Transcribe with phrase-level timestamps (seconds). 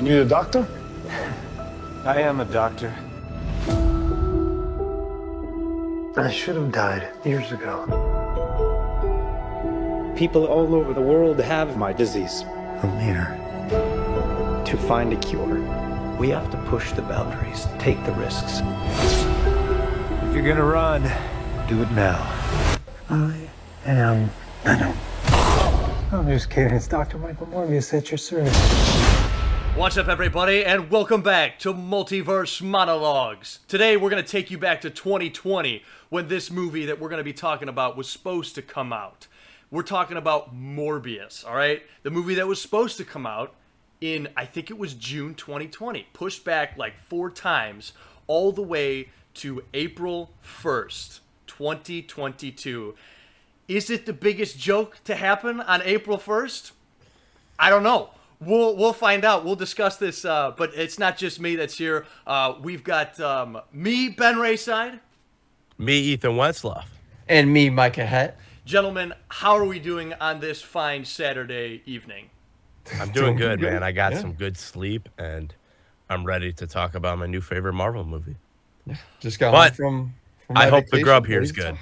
[0.00, 0.66] You need a doctor?
[2.06, 2.88] I am a doctor.
[6.16, 7.84] I should have died years ago.
[10.16, 12.44] People all over the world have my disease.
[12.82, 13.36] I'm here.
[14.64, 15.60] To find a cure.
[16.16, 18.62] We have to push the boundaries, take the risks.
[20.24, 21.02] If you're gonna run,
[21.68, 22.26] Do it now.
[23.10, 23.50] I
[23.84, 24.30] am
[24.64, 24.96] Venom.
[26.10, 26.72] I'm just kidding.
[26.72, 27.18] It's Dr.
[27.18, 29.09] Michael Morbius at your service.
[29.80, 33.60] What's up, everybody, and welcome back to Multiverse Monologues.
[33.66, 37.16] Today, we're going to take you back to 2020 when this movie that we're going
[37.16, 39.26] to be talking about was supposed to come out.
[39.70, 41.82] We're talking about Morbius, all right?
[42.02, 43.54] The movie that was supposed to come out
[44.02, 47.94] in, I think it was June 2020, pushed back like four times,
[48.26, 52.94] all the way to April 1st, 2022.
[53.66, 56.72] Is it the biggest joke to happen on April 1st?
[57.58, 58.10] I don't know.
[58.40, 59.44] We'll we'll find out.
[59.44, 60.24] We'll discuss this.
[60.24, 62.06] Uh, but it's not just me that's here.
[62.26, 65.00] Uh, we've got um, me, Ben Rayside.
[65.78, 66.86] Me, Ethan Wetzloff.
[67.28, 68.36] And me, Micah Het.
[68.64, 72.30] Gentlemen, how are we doing on this fine Saturday evening?
[72.98, 73.82] I'm doing good, man.
[73.82, 75.54] I got some good sleep, and
[76.08, 78.36] I'm ready to talk about my new favorite Marvel movie.
[79.20, 80.14] Just got But home from.
[80.46, 81.76] from I hope the grub here is good.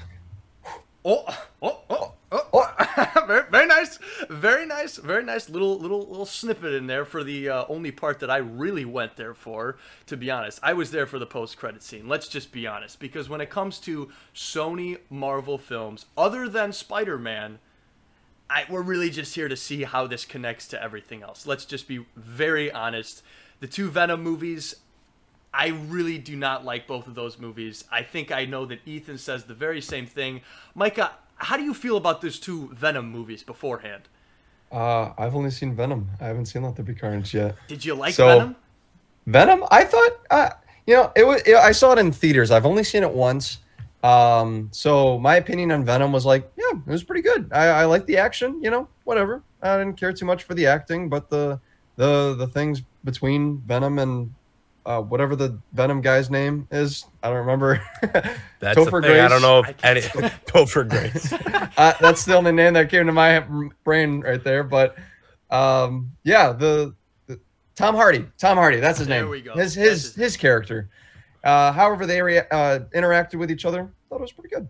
[1.04, 1.24] Oh,
[1.62, 3.24] oh, oh, oh, oh.
[3.26, 3.98] very, very nice,
[4.28, 8.20] very nice, very nice little little little snippet in there for the uh, only part
[8.20, 9.78] that I really went there for.
[10.06, 12.08] To be honest, I was there for the post credit scene.
[12.08, 17.18] Let's just be honest, because when it comes to Sony Marvel films, other than Spider
[17.18, 17.58] Man,
[18.68, 21.46] we're really just here to see how this connects to everything else.
[21.46, 23.22] Let's just be very honest.
[23.60, 24.76] The two Venom movies,
[25.52, 27.84] I really do not like both of those movies.
[27.90, 30.42] I think I know that Ethan says the very same thing.
[30.74, 34.02] Micah, how do you feel about those two Venom movies beforehand?
[34.70, 36.10] Uh, I've only seen Venom.
[36.20, 37.56] I haven't seen Let There Be Carnage yet.
[37.68, 38.56] Did you like So- Venom?
[39.26, 40.50] Venom, I thought, uh,
[40.86, 41.42] you know, it was.
[41.46, 42.50] I saw it in theaters.
[42.50, 43.58] I've only seen it once.
[44.02, 47.50] Um, so my opinion on Venom was like, yeah, it was pretty good.
[47.52, 48.62] I, I like the action.
[48.62, 49.42] You know, whatever.
[49.60, 51.60] I didn't care too much for the acting, but the
[51.96, 54.32] the the things between Venom and
[54.88, 57.82] uh, whatever the Venom guy's name is, I don't remember.
[58.58, 59.20] That's Topher the thing.
[59.20, 60.00] I don't know if any
[60.46, 61.30] Topher Grace.
[61.76, 63.40] uh, that's the only name that came to my
[63.84, 64.64] brain right there.
[64.64, 64.96] But
[65.50, 66.94] um, yeah, the,
[67.26, 67.38] the
[67.76, 69.30] Tom Hardy, Tom Hardy, that's his There name.
[69.30, 69.52] we go.
[69.54, 70.88] His his his his character.
[71.44, 73.92] Uh, however, they rea- uh, interacted with each other.
[74.08, 74.68] Thought it was pretty good.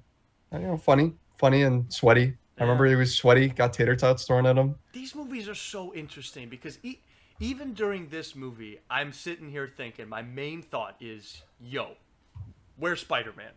[0.52, 2.34] Uh, you know, funny, funny and sweaty.
[2.58, 3.48] I remember he was sweaty.
[3.48, 4.74] Got tater tots thrown at him.
[4.92, 6.98] These movies are so interesting because e-
[7.40, 11.96] even during this movie, I'm sitting here thinking my main thought is, "Yo,
[12.76, 13.52] where's Spider-Man?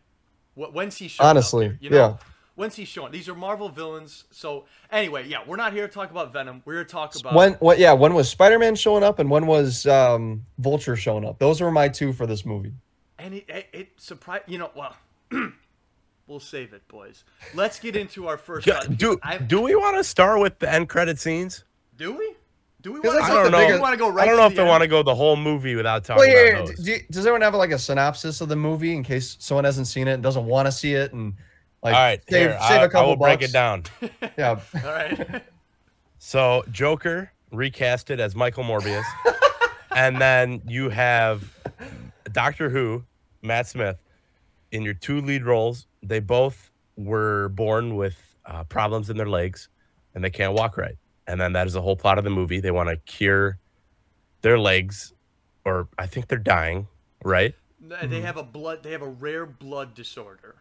[0.55, 1.71] Wh- When's he showing Honestly, up?
[1.73, 1.79] here?
[1.81, 2.17] You know, yeah.
[2.55, 3.11] When's he showing?
[3.11, 4.25] These are Marvel villains.
[4.29, 6.61] So anyway, yeah, we're not here to talk about Venom.
[6.65, 7.79] We're here to talk about When what?
[7.79, 11.39] Yeah, one was Spider Man showing up, and one was um, Vulture showing up.
[11.39, 12.73] Those were my two for this movie.
[13.17, 14.95] And it, it, it surprised, you know, well,
[16.27, 17.23] we'll save it, boys.
[17.53, 18.67] Let's get into our first.
[18.67, 21.63] Yeah, do do we want to start with the end credit scenes?
[21.97, 22.35] do we?
[22.81, 23.23] Do we want to?
[23.23, 23.57] I don't the know.
[23.59, 25.03] biggest- want to go right I don't to know the if they want to go
[25.03, 26.77] the whole movie without talking Well, here, about those.
[26.79, 30.07] do, does everyone have like a synopsis of the movie in case someone hasn't seen
[30.07, 31.33] it and doesn't want to see it and
[31.83, 33.83] like All right, save, here, save I, a couple I will break it down.
[34.37, 35.43] Yeah, All right.
[36.19, 39.03] So Joker recasted as Michael Morbius,
[39.95, 41.51] and then you have
[42.31, 43.03] Doctor Who,
[43.41, 44.01] Matt Smith,
[44.71, 45.87] in your two lead roles.
[46.03, 49.67] They both were born with uh, problems in their legs,
[50.15, 50.95] and they can't walk right.
[51.27, 52.59] And then that is the whole plot of the movie.
[52.59, 53.59] They want to cure
[54.41, 55.13] their legs,
[55.65, 56.87] or I think they're dying,
[57.23, 57.53] right?
[57.79, 58.83] They have a blood.
[58.83, 60.55] They have a rare blood disorder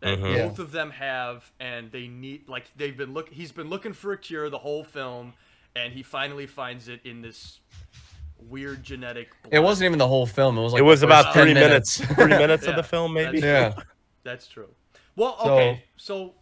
[0.00, 0.36] that Mhm.
[0.36, 0.46] Yeah.
[0.48, 3.28] both of them have, and they need like they've been look.
[3.30, 5.34] He's been looking for a cure the whole film,
[5.74, 7.60] and he finally finds it in this
[8.38, 9.30] weird genetic.
[9.42, 9.54] Blood.
[9.54, 10.58] it wasn't even the whole film.
[10.58, 13.12] It was like it was about first 10 three minutes, three minutes of the film,
[13.14, 13.40] maybe.
[13.40, 13.82] that's- yeah,
[14.22, 14.68] That's true.
[15.14, 15.84] Well, So- okay.
[15.96, 16.34] So,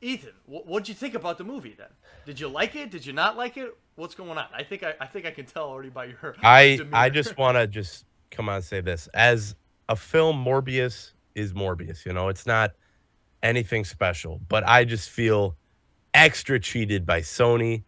[0.00, 1.88] Ethan, wh- what'd you think about the movie then?
[2.30, 2.92] Did you like it?
[2.92, 3.76] Did you not like it?
[3.96, 4.46] What's going on?
[4.54, 6.36] I think I, I think I can tell already by your.
[6.44, 6.96] I demeanor.
[6.96, 9.56] I just want to just come on and say this as
[9.88, 12.70] a film Morbius is Morbius you know it's not
[13.42, 15.56] anything special but I just feel
[16.14, 17.82] extra cheated by Sony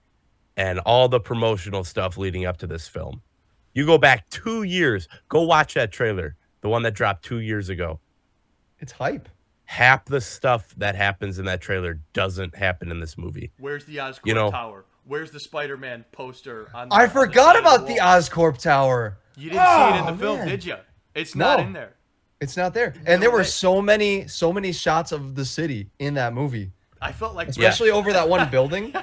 [0.57, 3.23] and all the promotional stuff leading up to this film
[3.75, 7.69] you go back 2 years go watch that trailer the one that dropped 2 years
[7.69, 8.01] ago
[8.81, 9.29] it's hype.
[9.73, 13.97] Half the stuff that happens in that trailer doesn't happen in this movie Where's the
[13.97, 14.85] Oscorp You know- Tower?
[15.05, 16.69] Where's the Spider-Man poster?
[16.75, 18.01] On the, I on the forgot about the the?
[18.01, 19.17] Oscorp Tower.
[19.37, 20.49] You didn't see it in Oh, the film, man.
[20.49, 20.77] did you?
[21.15, 21.65] It's not No.
[21.67, 21.95] in there.
[22.41, 25.91] It's not there, and there No were so many, so many shots of the city
[25.99, 26.71] in that movie,
[27.01, 28.95] I felt like especially over that one building.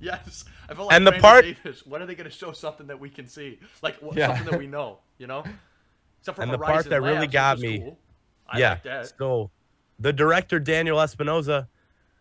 [0.00, 1.86] Yes, I feel like And the Brandon part- Davis.
[1.86, 4.28] When are they going to show something that we can see, like wh- Yeah.
[4.28, 4.98] something that we know?
[5.18, 5.44] You know,
[6.20, 7.98] except for And the part that really Labs, which got me- cool.
[8.48, 8.70] I yeah.
[8.70, 9.12] like that.
[9.18, 9.50] So
[9.98, 11.68] the director Daniel Espinosa,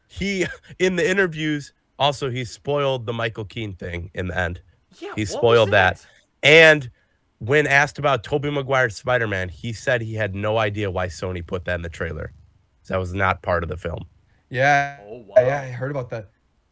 [0.08, 0.46] he
[0.80, 4.62] in the interviews also he spoiled the Michael Keaton thing in the end.
[5.00, 5.96] Yeah, He spoiled that.
[5.96, 6.08] it?
[6.44, 6.92] And
[7.40, 11.66] when asked about Tobey Maguire's Spider-Man, he said he had no idea why Sony put
[11.66, 12.32] that in the trailer.
[12.88, 14.06] That was not part of the film.
[14.50, 14.98] Yeah.
[15.04, 15.36] Oh wow.
[15.38, 16.30] Yeah, I heard about that.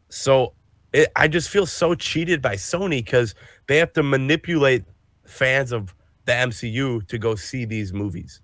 [0.08, 0.52] So
[0.92, 3.34] it, I just feel so cheated by Sony because
[3.66, 4.84] they have to manipulate
[5.26, 5.94] fans of
[6.26, 8.40] the MCU to go see these movies.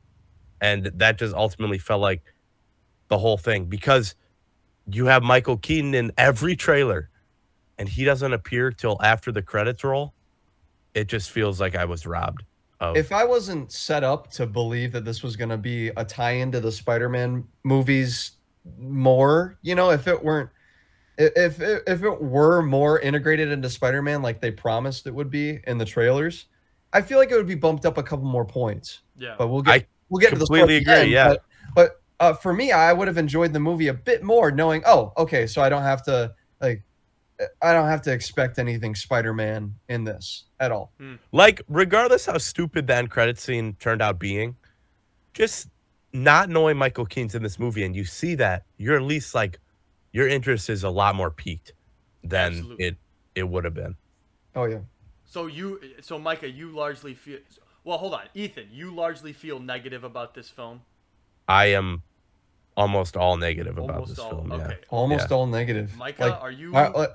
[0.60, 2.22] And that just ultimately felt like
[3.08, 4.14] the whole thing because
[4.90, 7.10] you have Michael Keaton in every trailer
[7.78, 10.14] and he doesn't appear till after the credits roll.
[10.94, 12.42] It just feels like I was robbed
[12.80, 16.04] of If I wasn't set up to believe that this was going to be a
[16.04, 18.32] tie-in to the Spider-Man movies
[18.78, 20.50] more, you know, if it weren't
[21.16, 25.58] if if if it were more integrated into Spider-Man like they promised it would be
[25.66, 26.46] in the trailers,
[26.92, 29.00] I feel like it would be bumped up a couple more points.
[29.16, 29.34] Yeah.
[29.36, 31.28] But we'll get I we'll get to the completely agree, yeah.
[31.28, 31.44] But,
[31.74, 35.12] but uh, for me, I would have enjoyed the movie a bit more, knowing, oh,
[35.16, 36.82] okay, so I don't have to like,
[37.62, 40.92] I don't have to expect anything Spider-Man in this at all.
[41.30, 44.56] like regardless how stupid the end credit scene turned out being,
[45.34, 45.68] just
[46.12, 49.60] not knowing Michael Keaton's in this movie and you see that, you're at least like
[50.12, 51.72] your interest is a lot more peaked
[52.24, 52.84] than Absolutely.
[52.84, 52.96] it
[53.34, 53.94] it would have been.
[54.56, 54.80] Oh yeah.
[55.24, 57.38] So you, so Micah, you largely feel.
[57.84, 58.68] Well, hold on, Ethan.
[58.72, 60.80] You largely feel negative about this film.
[61.48, 62.02] I am
[62.76, 64.30] almost all negative about Almost this all.
[64.30, 64.52] film.
[64.52, 64.74] Yeah.
[64.90, 65.36] Almost Yeah.
[65.36, 65.96] all negative.
[65.96, 66.76] Micah, Like, are you?
[66.76, 67.08] uh, uh, are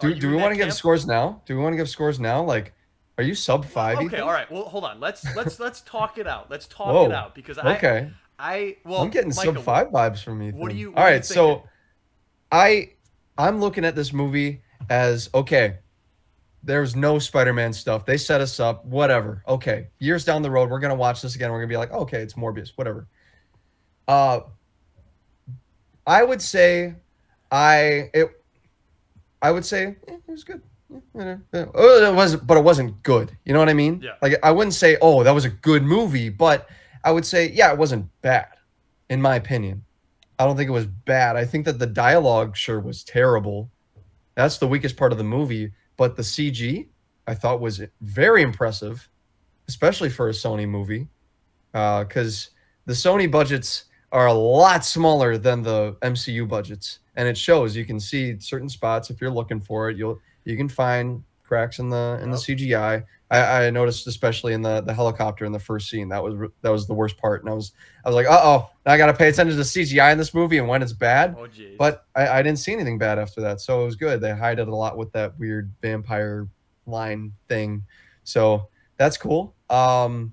[0.00, 1.42] do you do we want to give scores now?
[1.46, 2.42] Do we want to give scores now?
[2.42, 2.72] Like,
[3.18, 3.98] are you sub five?
[3.98, 4.50] Okay, all right.
[4.50, 4.98] Well, hold on.
[5.00, 6.50] Let's let's let's talk it out.
[6.50, 7.06] Let's talk Whoa.
[7.06, 8.10] it out because I Okay.
[8.38, 10.58] I well I'm getting Micah, sub five vibes from Ethan.
[10.58, 11.64] what do you- what all are you so?
[12.50, 12.90] I
[13.38, 15.78] I'm looking at this movie as okay.
[16.62, 18.04] There's no Spider-Man stuff.
[18.04, 18.84] They set us up.
[18.84, 19.42] Whatever.
[19.48, 19.88] Okay.
[19.98, 21.50] Years down the road, we're gonna watch this again.
[21.52, 22.72] We're gonna be like, okay, it's Morbius.
[22.76, 23.06] Whatever.
[24.10, 24.40] Uh,
[26.04, 26.96] I would say,
[27.52, 28.28] I it.
[29.40, 30.60] I would say eh, it was good.
[31.16, 33.30] Eh, eh, Oh, it was, but it wasn't good.
[33.44, 34.00] You know what I mean?
[34.02, 34.14] Yeah.
[34.20, 36.68] Like I wouldn't say, oh, that was a good movie, but
[37.04, 38.48] I would say, yeah, it wasn't bad,
[39.08, 39.84] in my opinion.
[40.40, 41.36] I don't think it was bad.
[41.36, 43.70] I think that the dialogue sure was terrible.
[44.34, 46.88] That's the weakest part of the movie, but the CG
[47.28, 49.08] I thought was very impressive,
[49.68, 51.06] especially for a Sony movie,
[51.70, 52.50] because
[52.86, 57.76] the Sony budgets are a lot smaller than the MCU budgets, and it shows.
[57.76, 59.96] You can see certain spots if you're looking for it.
[59.96, 63.04] You'll you can find cracks in the in the CGI.
[63.30, 66.70] I, I noticed especially in the the helicopter in the first scene that was that
[66.70, 67.72] was the worst part, and I was
[68.04, 70.58] I was like, uh oh, I got to pay attention to CGI in this movie
[70.58, 71.36] and when it's bad.
[71.38, 71.46] Oh.
[71.78, 74.20] But I, I didn't see anything bad after that, so it was good.
[74.20, 76.48] They hide it a lot with that weird vampire
[76.86, 77.84] line thing,
[78.24, 79.54] so that's cool.
[79.68, 80.32] Um,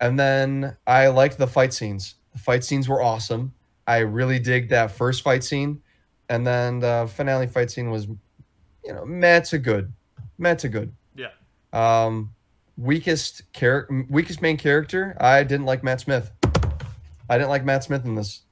[0.00, 2.14] and then I liked the fight scenes.
[2.38, 3.52] Fight scenes were awesome.
[3.86, 5.80] I really dig that first fight scene,
[6.28, 9.92] and then the finale fight scene was, you know, meh to good,
[10.38, 10.92] meh to good.
[11.14, 11.28] yeah.
[11.72, 12.34] Um,
[12.76, 15.16] weakest character, weakest main character.
[15.20, 16.30] I didn't like Matt Smith.
[17.28, 18.42] I didn't like Matt Smith in this.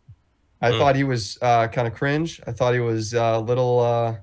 [0.60, 0.78] I Hmm.
[0.78, 2.40] thought he was uh, kind of cringe.
[2.46, 4.16] I thought he was a little uh,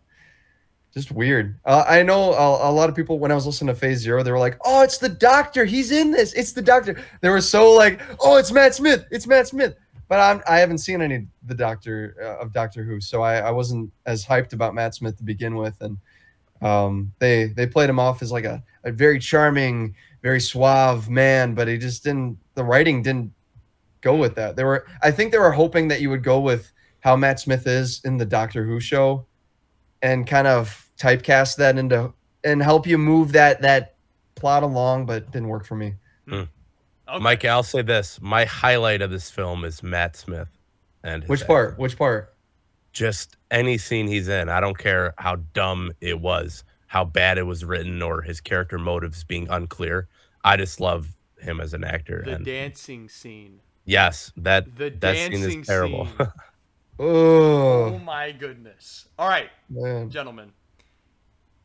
[0.93, 1.59] just weird.
[1.65, 4.21] Uh, I know a, a lot of people when I was listening to Phase Zero,
[4.23, 5.65] they were like, "Oh, it's the Doctor.
[5.65, 6.33] He's in this.
[6.33, 9.05] It's the Doctor." They were so like, "Oh, it's Matt Smith.
[9.11, 9.75] It's Matt Smith."
[10.07, 13.51] But I'm, I haven't seen any the Doctor uh, of Doctor Who, so I, I
[13.51, 15.97] wasn't as hyped about Matt Smith to begin with, and
[16.61, 21.55] um, they they played him off as like a, a very charming, very suave man,
[21.55, 22.37] but he just didn't.
[22.53, 23.33] The writing didn't
[24.01, 24.55] go with that.
[24.55, 27.65] They were, I think, they were hoping that you would go with how Matt Smith
[27.65, 29.25] is in the Doctor Who show,
[30.03, 33.95] and kind of typecast that into and help you move that that
[34.35, 35.95] plot along, but didn't work for me.
[36.27, 36.43] Hmm.
[37.07, 37.19] Okay.
[37.19, 40.49] Mike, I'll say this: my highlight of this film is Matt Smith,
[41.03, 41.47] and his Which acting.
[41.55, 41.79] part?
[41.79, 42.33] Which part?
[42.91, 44.49] Just any scene he's in.
[44.49, 48.77] I don't care how dumb it was, how bad it was written, or his character
[48.77, 50.07] motives being unclear.
[50.43, 52.21] I just love him as an actor.
[52.25, 53.59] The and dancing scene.
[53.85, 56.05] yes, that The that scene dancing is terrible.
[56.17, 56.27] scene.
[56.99, 59.05] Oh Oh my goodness.
[59.17, 60.09] All right, man.
[60.09, 60.51] gentlemen.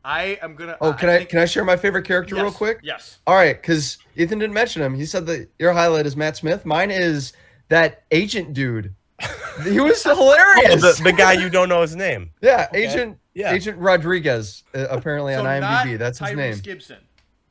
[0.05, 0.77] I am gonna.
[0.81, 2.79] Oh, can I think- can I share my favorite character real quick?
[2.83, 3.19] Yes.
[3.27, 4.95] All right, because Ethan didn't mention him.
[4.95, 6.65] He said that your highlight is Matt Smith.
[6.65, 7.33] Mine is
[7.69, 8.95] that agent dude.
[9.65, 10.99] He was Oh, hilarious.
[10.99, 12.31] the, the guy you don't know his name.
[12.41, 12.85] yeah, Okay.
[12.87, 13.53] agent Yeah.
[13.53, 14.63] Agent Rodriguez.
[14.73, 16.59] Uh, apparently So on IMDb, not that's his Tyrese name.
[16.63, 16.99] Gibson.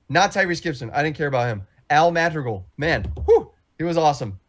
[0.08, 0.90] Not Tyrese Gibson.
[0.92, 1.64] I didn't care about him.
[1.90, 2.66] Al Madrigal.
[2.78, 4.40] Man, whew, he was awesome.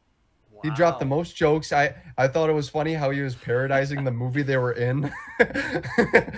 [0.63, 1.73] He dropped the most jokes.
[1.73, 5.13] I I thought it was funny how he was parodizing the movie they were in.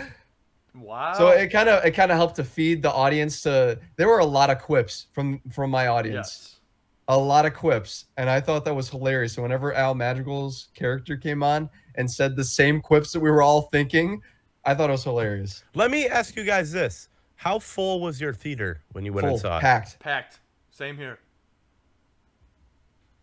[0.75, 1.15] Wow.
[1.15, 3.79] So it kind of it kind of helped to feed the audience to.
[3.97, 6.17] There were a lot of quips from from my audience.
[6.17, 6.61] yes.
[7.09, 9.35] a lot of quips, and I thought that was hilarious.
[9.35, 13.43] So whenever Al Madrigal's character came on and said the same quips that we were
[13.43, 14.23] all thinking,
[14.65, 15.65] I thought it was hilarious.
[15.75, 19.33] Let me ask you guys this: How full was your theater when you went Full,
[19.35, 19.63] and saw it?
[19.63, 19.99] packed.
[19.99, 20.39] Packed.
[20.71, 21.19] Same here.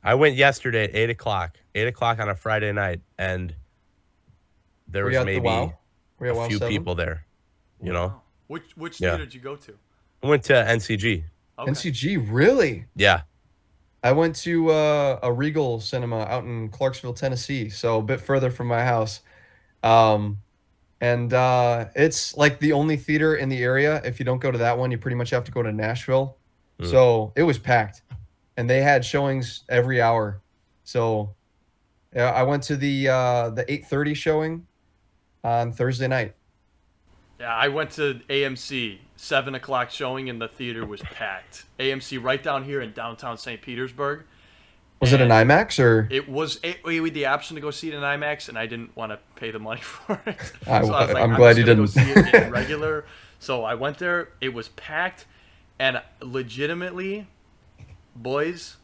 [0.08, 1.58] I went yesterday at eight o'clock.
[1.76, 3.54] Eight o'clock on a Friday night, and
[4.88, 5.78] there Were was maybe the WoW?
[6.22, 6.70] A WoW few 7?
[6.72, 7.26] people there.
[7.82, 9.10] You know, Which which Yeah.
[9.12, 9.74] theater did you go to?
[10.24, 11.26] I went to NCG.
[11.60, 11.72] Okay.
[11.72, 12.86] NCG, really?
[12.96, 13.24] Yeah,
[14.02, 18.50] I went to uh, a Regal cinema out in Clarksville, Tennessee, so a bit further
[18.50, 19.20] from my house.
[19.84, 20.38] Um,
[21.02, 24.02] and uh, it's like the only theater in the area.
[24.06, 26.38] If you don't go to that one, you pretty much have to go to Nashville.
[26.80, 26.90] Mm.
[26.90, 28.02] So it was packed,
[28.58, 30.42] and they had showings every hour.
[30.84, 31.34] So
[32.14, 34.66] yeah, I went to the uh, the eight thirty showing
[35.44, 36.34] on Thursday night.
[37.40, 41.66] Yeah, I went to AMC, seven o'clock showing, and the theater was packed.
[41.80, 43.62] AMC right down here in downtown St.
[43.62, 44.24] Petersburg.
[45.00, 46.08] Was it an IMAX or?
[46.10, 48.66] It was it, we had the option to go see it in IMAX, and I
[48.66, 50.38] didn't want to pay the money for it.
[50.66, 51.84] I- was like, I'm glad you didn't.
[51.84, 53.06] Go see it in regular.
[53.40, 54.30] So I went there.
[54.42, 55.26] It was packed,
[55.78, 57.28] and legitimately,
[58.22, 58.78] boys.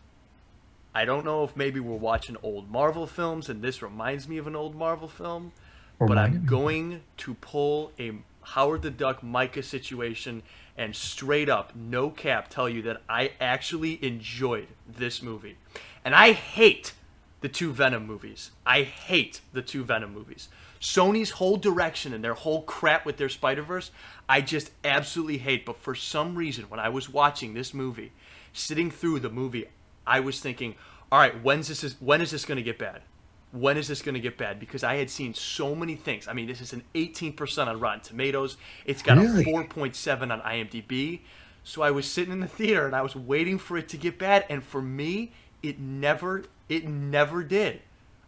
[0.95, 4.47] I don't know if maybe we're watching old Marvel films, and this reminds me of
[4.47, 5.51] an old Marvel film.
[5.99, 10.43] but Reminded I'm going to pull a Howard the Duck Micah situation
[10.77, 15.57] and straight up, no cap, tell you that I actually enjoyed this movie.
[16.03, 16.93] And I hate
[17.41, 18.51] the two Venom movies.
[18.65, 20.49] I hate the two Venom movies.
[20.79, 23.91] Sony's whole direction and their whole crap with their Spider Verse,
[24.27, 25.65] I just absolutely hate.
[25.65, 28.11] But for some reason, when I was watching this movie,
[28.53, 29.65] sitting through the movie,
[30.07, 30.75] I was thinking,
[31.11, 31.95] all right, when's this?
[31.99, 33.01] When is this going to get bad?
[33.53, 34.59] when is this going to get bad?
[34.59, 36.27] Because I had seen so many things.
[36.27, 38.57] I mean, this is an 18% on Rotten Tomatoes.
[38.83, 39.43] It's got Really?
[39.43, 41.19] a 4.7 on IMDb.
[41.63, 44.17] So I was sitting in the theater and I was waiting for it to get
[44.17, 44.45] bad.
[44.49, 47.81] And for me, it never, it never did.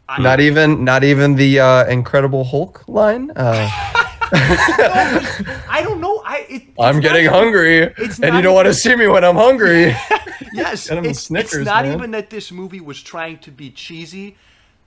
[0.08, 3.32] I, Not even, not even the uh, Incredible Hulk line.
[3.36, 3.68] Uh,
[4.32, 6.22] I don't know.
[6.36, 6.46] I.
[6.50, 9.96] It, I'm getting even- hungry, and you don't want to see me when I'm hungry.
[10.54, 11.98] Yes, Get 'em a it's, Snickers, it's not man.
[11.98, 14.38] even that this movie was trying to be cheesy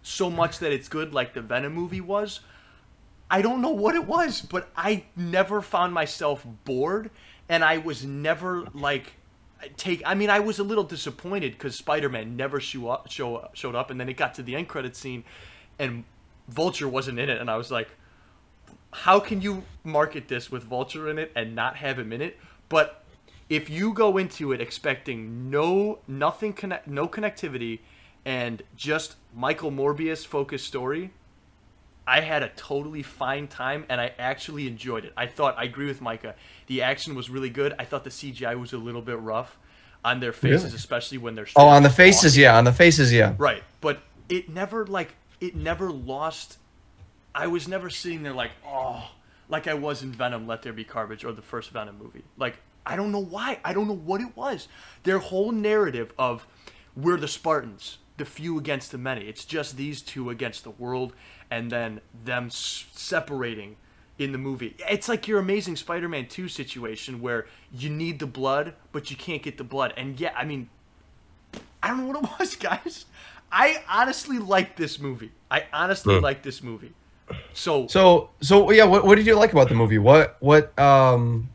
[0.02, 2.40] so much that it's good like the Venom movie was.
[3.30, 7.10] I don't know what it was, but I never found myself bored
[7.48, 9.14] and I was never like
[9.76, 13.74] take I mean I was a little disappointed cuz Spider-Man never show up, show, showed
[13.74, 15.24] up and then it got to the end credit scene
[15.78, 16.04] and
[16.48, 17.88] Vulture wasn't in it and I was like
[19.02, 22.36] how can you market this with Vulture in it and not have him in it?
[22.68, 23.04] But
[23.48, 27.80] if you go into it expecting no nothing connect no connectivity
[28.24, 31.10] and just Michael Morbius focused story,
[32.06, 35.12] I had a totally fine time and I actually enjoyed it.
[35.16, 36.34] I thought I agree with Micah.
[36.66, 37.74] The action was really good.
[37.78, 39.56] I thought the CGI was a little bit rough
[40.04, 40.76] on their faces, Really?
[40.76, 42.42] especially when they're oh, on the faces, walking.
[42.42, 43.34] yeah, on the faces, yeah.
[43.38, 46.58] Right, but it never like it never lost.
[47.38, 49.10] I was never sitting there like oh,
[49.48, 52.24] like I was in Venom: Let There Be Carnage or the first Venom movie.
[52.36, 53.60] Like I don't know why.
[53.64, 54.68] I don't know what it was.
[55.04, 56.46] Their whole narrative of
[56.96, 59.22] we're the Spartans, the few against the many.
[59.28, 61.12] It's just these two against the world,
[61.50, 63.76] and then them s- separating
[64.18, 64.74] in the movie.
[64.90, 69.44] It's like your Amazing Spider-Man 2 situation where you need the blood, but you can't
[69.44, 69.94] get the blood.
[69.96, 70.68] And yeah, I mean,
[71.80, 73.06] I don't know what it was, guys.
[73.52, 75.30] I honestly like this movie.
[75.52, 76.24] I honestly Hmm.
[76.24, 76.94] like this movie.
[77.52, 79.98] So, So, so yeah, what, what did you like about the movie?
[79.98, 81.48] What, what, um,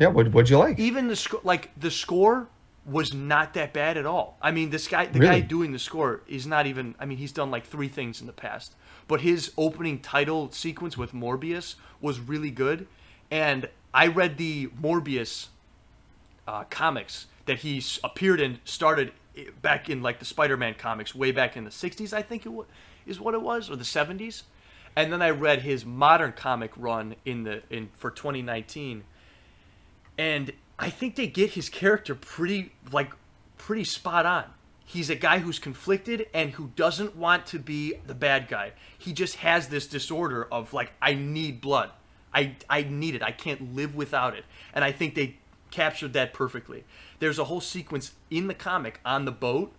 [0.00, 0.78] yeah, what, what'd you like?
[0.78, 2.48] even the score, like the score
[2.86, 4.36] was not that bad at all.
[4.40, 6.94] I mean, this guy, the guy doing the score, is not even.
[7.00, 8.74] I mean, he's done like three things in the past,
[9.08, 12.86] but his opening title sequence with Morbius was really good.
[13.30, 15.48] And I read the Morbius
[16.46, 19.12] uh, comics that he appeared in, started
[19.62, 22.66] back in like the Spider-Man comics, way back in the '60s, I think it was,
[23.04, 24.44] is what it was, or the '70s.
[24.96, 29.04] And then I read his modern comic run in the in for 2019
[30.18, 33.12] and I think they get his character pretty like
[33.58, 34.44] pretty spot on.
[34.84, 38.72] He's a guy who's conflicted and who doesn't want to be the bad guy.
[38.96, 41.90] He just has this disorder of like I need blood.
[42.32, 43.22] I I need it.
[43.22, 44.44] I can't live without it.
[44.72, 45.38] And I think they
[45.70, 46.84] captured that perfectly.
[47.18, 49.72] There's a whole sequence in the comic on the boat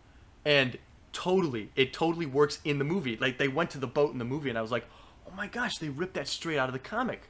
[0.44, 0.78] and
[1.14, 3.18] totally it totally works in the movie.
[3.18, 4.97] Like they went to the boat in the movie and I was like, "Oh
[5.38, 7.22] my gosh, they ripped that straight out of the comic."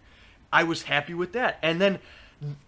[0.52, 1.60] I was happy with that.
[1.62, 2.00] And then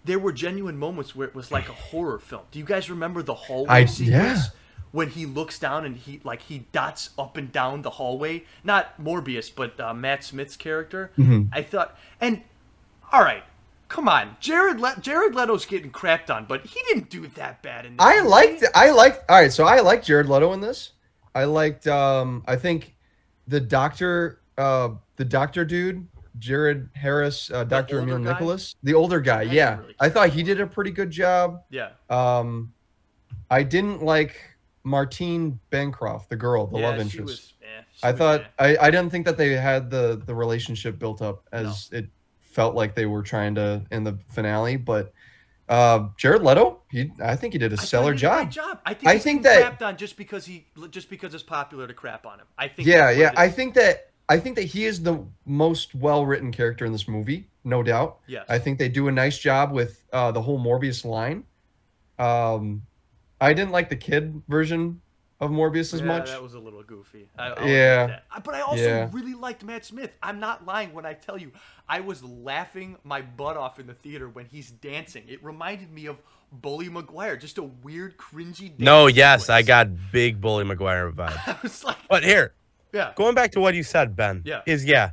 [0.03, 2.41] there were genuine moments where it was like a horror film.
[2.51, 4.11] Do you guys remember the hallway I- sequence?
[4.11, 4.43] yeah.
[4.91, 8.99] When he looks down and he like he dots up and down the hallway, not
[8.99, 11.11] Morbius, but uh, Matt Smith's character.
[11.15, 11.53] Mm-hmm.
[11.53, 12.41] I thought, and
[13.11, 13.43] all right,
[13.87, 17.85] come on, Jared Le- Jared Leto's getting crapped on, but he didn't do that bad
[17.85, 18.03] in this.
[18.03, 18.29] I movie.
[18.29, 20.93] liked I liked all right, so I liked Jared Leto in this.
[21.35, 22.95] I liked um I think
[23.47, 24.89] the doctor uh
[25.19, 26.07] the doctor dude,
[26.39, 27.99] Jared Harris, uh, Dr.
[27.99, 28.31] Emil guy?
[28.31, 29.39] Nicholas, the older guy.
[29.43, 29.79] didn't Yeah.
[29.79, 31.61] really I thought he did a pretty good job.
[31.69, 31.89] Yeah.
[32.09, 32.71] Um
[33.51, 34.37] I didn't like
[34.83, 37.25] Martine Bancroft, the girl, the yeah, love interest.
[37.27, 38.75] was- eh, I thought eh.
[38.79, 42.07] I, I didn't think that they had the the relationship built up as it
[42.39, 45.11] felt like they were trying to in the finale, but
[45.67, 48.49] uh Jared Leto, he I think he did a I stellar he did a great
[48.51, 48.69] job.
[48.69, 48.79] job.
[48.85, 51.93] I think, I think that- crapped on just because he just because it's popular to
[51.93, 52.47] crap on him.
[52.57, 52.87] I think.
[52.87, 53.33] Yeah, yeah.
[53.35, 57.07] I think that I think that he is the most well written character in this
[57.07, 58.19] movie, no doubt.
[58.27, 58.45] Yes.
[58.47, 61.43] I think they do a nice job with uh, the whole Morbius line.
[62.19, 62.83] Um,
[63.41, 65.01] I didn't like the kid version
[65.39, 66.25] of Morbius as yeah, much.
[66.27, 67.27] that was a little goofy.
[67.37, 68.03] I, I'll Yeah.
[68.03, 68.19] admit.
[68.43, 69.09] But I also Yeah.
[69.11, 70.11] really liked Matt Smith.
[70.21, 71.51] I'm not lying when I tell you
[71.87, 75.23] I was laughing my butt off in the theater when he's dancing.
[75.27, 76.17] It reminded me of
[76.51, 78.77] Bully Maguire, just a weird, cringy.
[78.79, 81.37] No, dance yes, I got big Bully Maguire vibe.
[81.47, 82.53] I was like, But here,
[82.93, 84.61] yeah, going back to what you said, Ben, Yeah.
[84.65, 85.11] is yeah,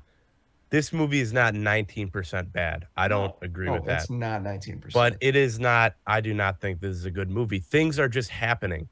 [0.71, 2.87] this movie is not 19% bad.
[2.97, 3.39] I don't No.
[3.43, 4.03] agree oh, with that.
[4.03, 4.95] it's not nineteen percent.
[4.95, 7.59] But it is not, I do not think this is a good movie.
[7.61, 8.89] Things are just happening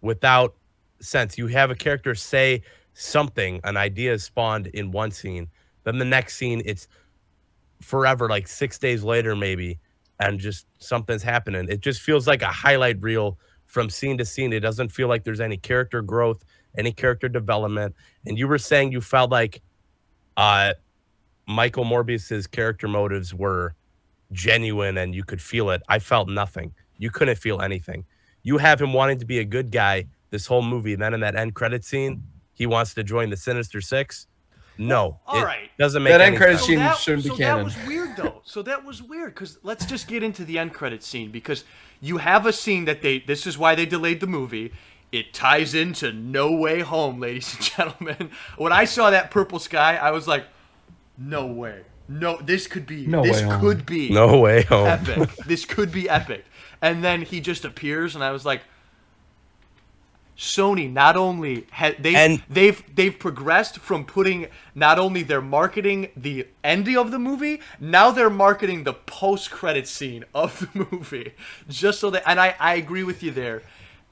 [0.00, 0.54] without
[1.00, 1.36] sense.
[1.38, 2.62] You have a character say
[2.94, 5.48] something, an idea is spawned in one scene,
[5.84, 6.88] then the next scene, it's
[7.80, 9.78] forever, like six days later, maybe,
[10.20, 11.68] and just something's happening.
[11.68, 14.52] It just feels like a highlight reel from scene to scene.
[14.52, 16.44] It doesn't feel like there's any character growth,
[16.76, 17.94] any character development.
[18.26, 19.62] And you were saying you felt like
[20.36, 20.74] uh
[21.46, 23.74] Michael Morbius's character motives were
[24.32, 25.82] genuine and you could feel it.
[25.88, 26.74] I felt nothing.
[26.98, 28.04] You couldn't feel anything.
[28.42, 30.94] You have him wanting to be a good guy this whole movie.
[30.94, 32.22] Then in that end credit scene,
[32.52, 34.26] he wants to join the Sinister Six.
[34.80, 35.70] No, all it right.
[35.78, 36.66] doesn't make That any end credit sense.
[36.68, 37.56] scene that, shouldn't be so canon.
[37.58, 38.42] that was weird though.
[38.44, 41.64] So that was weird because let's just get into the end credit scene because
[42.00, 43.18] you have a scene that they.
[43.20, 44.72] This is why they delayed the movie.
[45.10, 48.30] It ties into No Way Home, ladies and gentlemen.
[48.56, 50.44] When I saw that purple sky, I was like,
[51.16, 53.60] "No way, no, this could be, No this way home.
[53.60, 54.86] could be No way home.
[54.86, 55.30] epic.
[55.46, 56.44] this could be epic."
[56.82, 58.60] And then he just appears, and I was like,
[60.36, 66.10] Sony not only had they And- they've they've progressed from putting not only their marketing
[66.16, 71.32] the ending of the movie, now they're marketing the post credit scene of the movie.
[71.68, 73.62] Just so that and I, I agree with you there.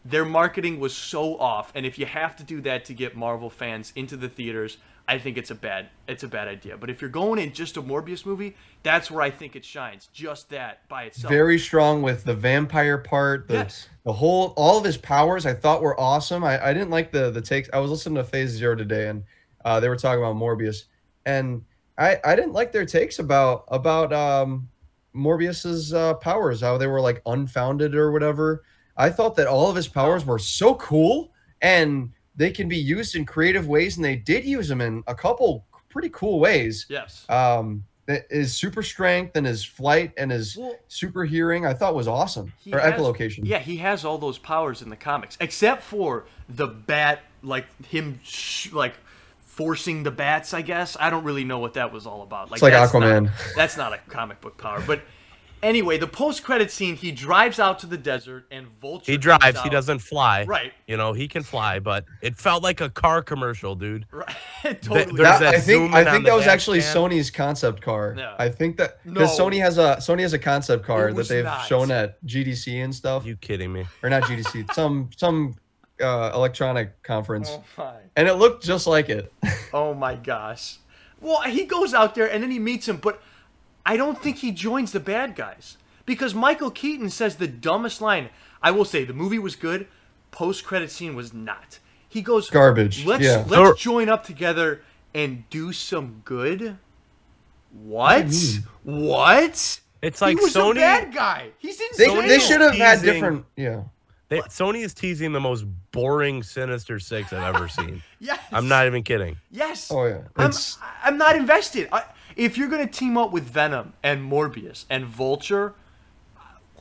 [0.08, 3.50] Their marketing was so off, and if you have to do that to get Marvel
[3.50, 6.76] fans into the theaters, I think it's a bad it's a bad idea.
[6.76, 10.08] But if you're going in just a Morbius movie, that's where I think it shines.
[10.12, 11.30] Just that by itself.
[11.32, 13.48] very strong with the vampire part.
[13.48, 13.88] The, Yes.
[14.04, 16.44] the whole all of his powers I thought were awesome.
[16.44, 17.68] I, I didn't like the the takes.
[17.72, 19.24] I was listening to Phase Zero today, and
[19.64, 20.84] uh, they were talking about Morbius,
[21.24, 21.64] and
[21.98, 24.68] I I didn't like their takes about about um,
[25.14, 28.62] Morbius's uh, powers, how they were like unfounded or whatever.
[28.96, 33.16] I thought that all of his powers were so cool and they can be used
[33.16, 37.24] in creative ways, and they did use them in a couple pretty cool ways yes.
[37.30, 37.82] um
[38.28, 42.52] his super strength and his flight and his Well- super hearing i thought was awesome
[42.70, 46.66] or has- echolocation Yeah, he has all those powers in the comics, except for the
[46.66, 48.92] bat, like him, sh- like
[49.46, 50.52] forcing the bats.
[50.52, 52.50] I guess I don't really know what that was all about.
[52.50, 53.24] Like, It's like that's Aquaman.
[53.24, 55.00] Not, that's not a comic book power, but
[55.62, 59.12] anyway, the post-credit scene, he drives out to the desert and Vulture.
[59.12, 60.44] He comes drives, he doesn't fly.
[60.44, 60.72] Right.
[60.86, 64.06] You know, he can fly, but it felt like a car commercial, dude.
[64.64, 65.04] Right, totally.
[65.22, 66.96] there's That- that i think i think that was actually cam.
[66.96, 68.34] sony's concept car Yeah.
[68.36, 69.44] i think that because No.
[69.48, 71.66] sony has a sony has a concept car that they've not.
[71.66, 73.84] shown at gdc and stuff You kidding me?
[74.02, 75.54] or not gdc some some
[76.02, 77.94] uh, electronic conference Oh my.
[78.16, 79.32] and it looked just like it
[79.72, 80.78] Oh my gosh.
[81.20, 83.22] Well, he goes out there and then he meets him, but
[83.86, 88.28] I don't think he joins the bad guys because Michael Keaton says the dumbest line.
[88.62, 89.86] I will say the movie was good.
[90.32, 91.78] Post credit scene was not.
[92.08, 93.44] He goes Garbage, Let's yeah.
[93.46, 94.82] let's Or- join up together
[95.14, 96.76] and do some good.
[97.72, 98.32] What?
[98.82, 99.80] What?
[100.02, 101.50] It's like he was Sony- a bad guy.
[101.58, 103.82] He's in they, Sony they should have had different yeah
[104.28, 108.02] They, Sony is teasing the most boring Sinister Six I've ever seen.
[108.18, 108.40] Yes.
[108.50, 109.36] I'm not even kidding.
[109.50, 109.90] Yes.
[109.92, 110.22] Oh, yeah.
[110.36, 110.50] I'm,
[111.04, 111.88] I'm not invested.
[111.92, 112.02] I,
[112.36, 115.74] if you're gonna team up with Venom and Morbius and Vulture,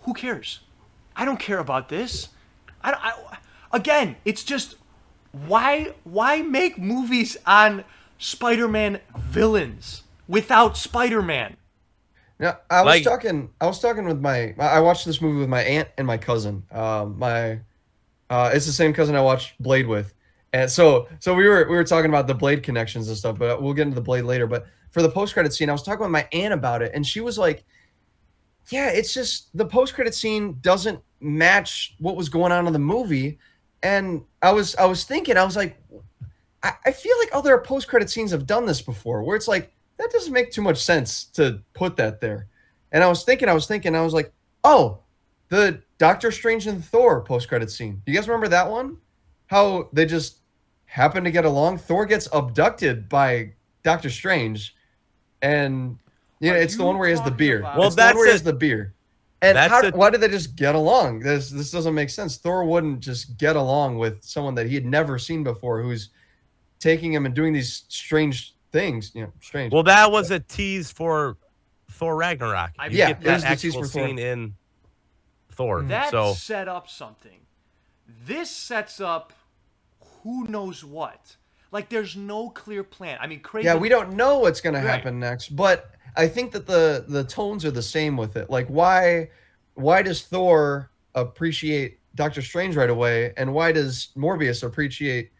[0.03, 0.59] who cares?
[1.15, 2.29] I don't care about this.
[2.83, 3.37] I, I
[3.75, 4.75] again, it's just
[5.47, 7.83] why why make movies on
[8.17, 11.57] Spider-Man villains without Spider-Man?
[12.39, 13.49] Yeah, I was Like- talking.
[13.61, 14.53] I was talking with my.
[14.59, 16.63] I watched this movie with my aunt and my cousin.
[16.69, 17.59] Um, my,
[18.29, 20.13] uh, it's the same cousin I watched Blade with,
[20.51, 23.39] and so so we were we were talking about the Blade connections and stuff.
[23.39, 24.47] But we'll get into the Blade later.
[24.47, 27.05] But for the post credit scene, I was talking with my aunt about it, and
[27.05, 27.65] she was like,
[28.69, 32.79] yeah, it's just the post credit scene doesn't match what was going on in the
[32.79, 33.38] movie.
[33.84, 35.77] And I was I was thinking, I was like,
[36.63, 39.73] I, I feel like other post credit scenes have done this before, where it's like
[39.97, 42.47] that doesn't make too much sense to put that there.
[42.93, 44.31] And I was thinking, I was thinking, I was like,
[44.63, 44.99] oh,
[45.49, 48.01] the Doctor Strange and Thor post credit scene.
[48.05, 48.95] You guys remember that one?
[49.47, 50.38] How they just
[50.86, 51.79] happen to get along.
[51.79, 54.73] Thor gets abducted by Doctor Strange,
[55.41, 55.97] and
[56.39, 57.59] you know Are it's the one where he has the beer.
[57.59, 58.93] about- Well, It's the one that's where he has the beer.
[59.41, 61.19] And how, a- why did they just get along?
[61.19, 62.37] This this doesn't make sense.
[62.37, 66.09] Thor wouldn't just get along with someone that he had never seen before, who's
[66.79, 69.11] taking him and doing these strange things.
[69.13, 69.71] You know, strange.
[69.73, 71.37] Well, that was a tease for
[71.91, 72.71] Thor Ragnarok.
[72.79, 74.07] I- You Yeah, get it that was actual for Thor.
[74.07, 74.55] scene in
[75.51, 75.83] Thor.
[75.83, 77.39] That so set up something.
[78.25, 79.31] This sets up
[80.23, 81.35] who knows what.
[81.75, 83.17] Like there's no clear plan.
[83.19, 83.63] I mean, Kraven.
[83.63, 84.81] yeah, we don't know what's going Right.
[84.81, 88.49] to happen next, but I think that the the tones are the same with it.
[88.49, 89.29] Like, why
[89.73, 95.31] why does Thor appreciate Doctor Strange right away, and why does Morbius appreciate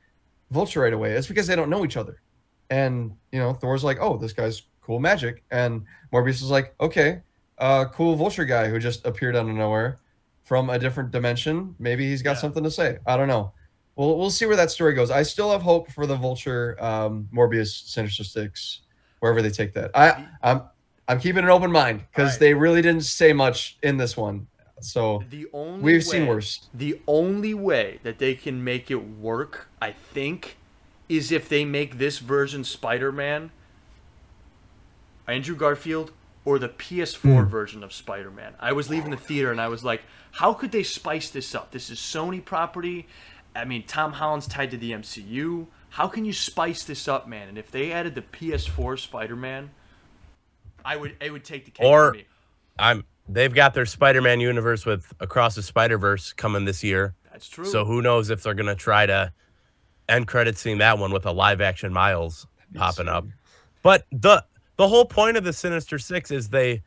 [0.52, 1.14] Vulture right away?
[1.14, 2.22] It's because they don't know each other,
[2.70, 7.22] and you know, Thor's like, oh, this guy's cool magic, and Morbius is like, okay,
[7.60, 10.00] uh, cool Vulture guy who just appeared out of nowhere
[10.44, 11.76] from a different dimension.
[11.80, 12.42] Maybe he's got Yeah.
[12.42, 12.98] something to say.
[13.08, 13.54] I don't know.
[13.96, 15.10] We'll we'll see where that story goes.
[15.12, 18.82] I still have hope for the Vulture, um, Morbius, Sinister Six,
[19.20, 19.92] wherever they take that.
[19.96, 20.64] I I'm
[21.08, 22.40] I'm keeping an open mind because Alright.
[22.40, 24.48] they really didn't say much in this one.
[24.82, 26.68] So The only We've way, seen worse.
[26.74, 30.58] The only way that they can make it work, I think,
[31.08, 33.52] is if they make this version Spider-Man
[35.28, 36.12] Andrew Garfield
[36.44, 37.50] or the PS4 Hmm.
[37.50, 38.54] version of Spider-Man.
[38.60, 40.02] I was leaving the theater and I was like,
[40.34, 41.72] how could they spice this up?
[41.72, 43.08] This is Sony property.
[43.56, 45.68] I mean, Tom Holland's tied to the MCU.
[45.90, 47.48] How can you spice this up, man?
[47.48, 49.70] And if they added the PS4 Spider-Man,
[50.84, 52.26] I would it would take the cake Or- me.
[52.78, 53.06] I'm.
[53.28, 57.16] They've got their Spider-Man universe with Across the Spider-Verse coming this year.
[57.32, 57.66] That's true.
[57.66, 59.34] So who knows if they're gonna try to
[60.08, 63.26] end credit seeing that one with a live action Miles popping up.
[63.82, 66.84] But the the whole point of the Sinister Six is they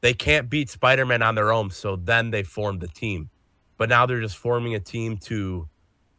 [0.00, 3.28] they can't beat Spider-Man on their own, so then they formed the team.
[3.76, 5.68] But now they're just forming a team to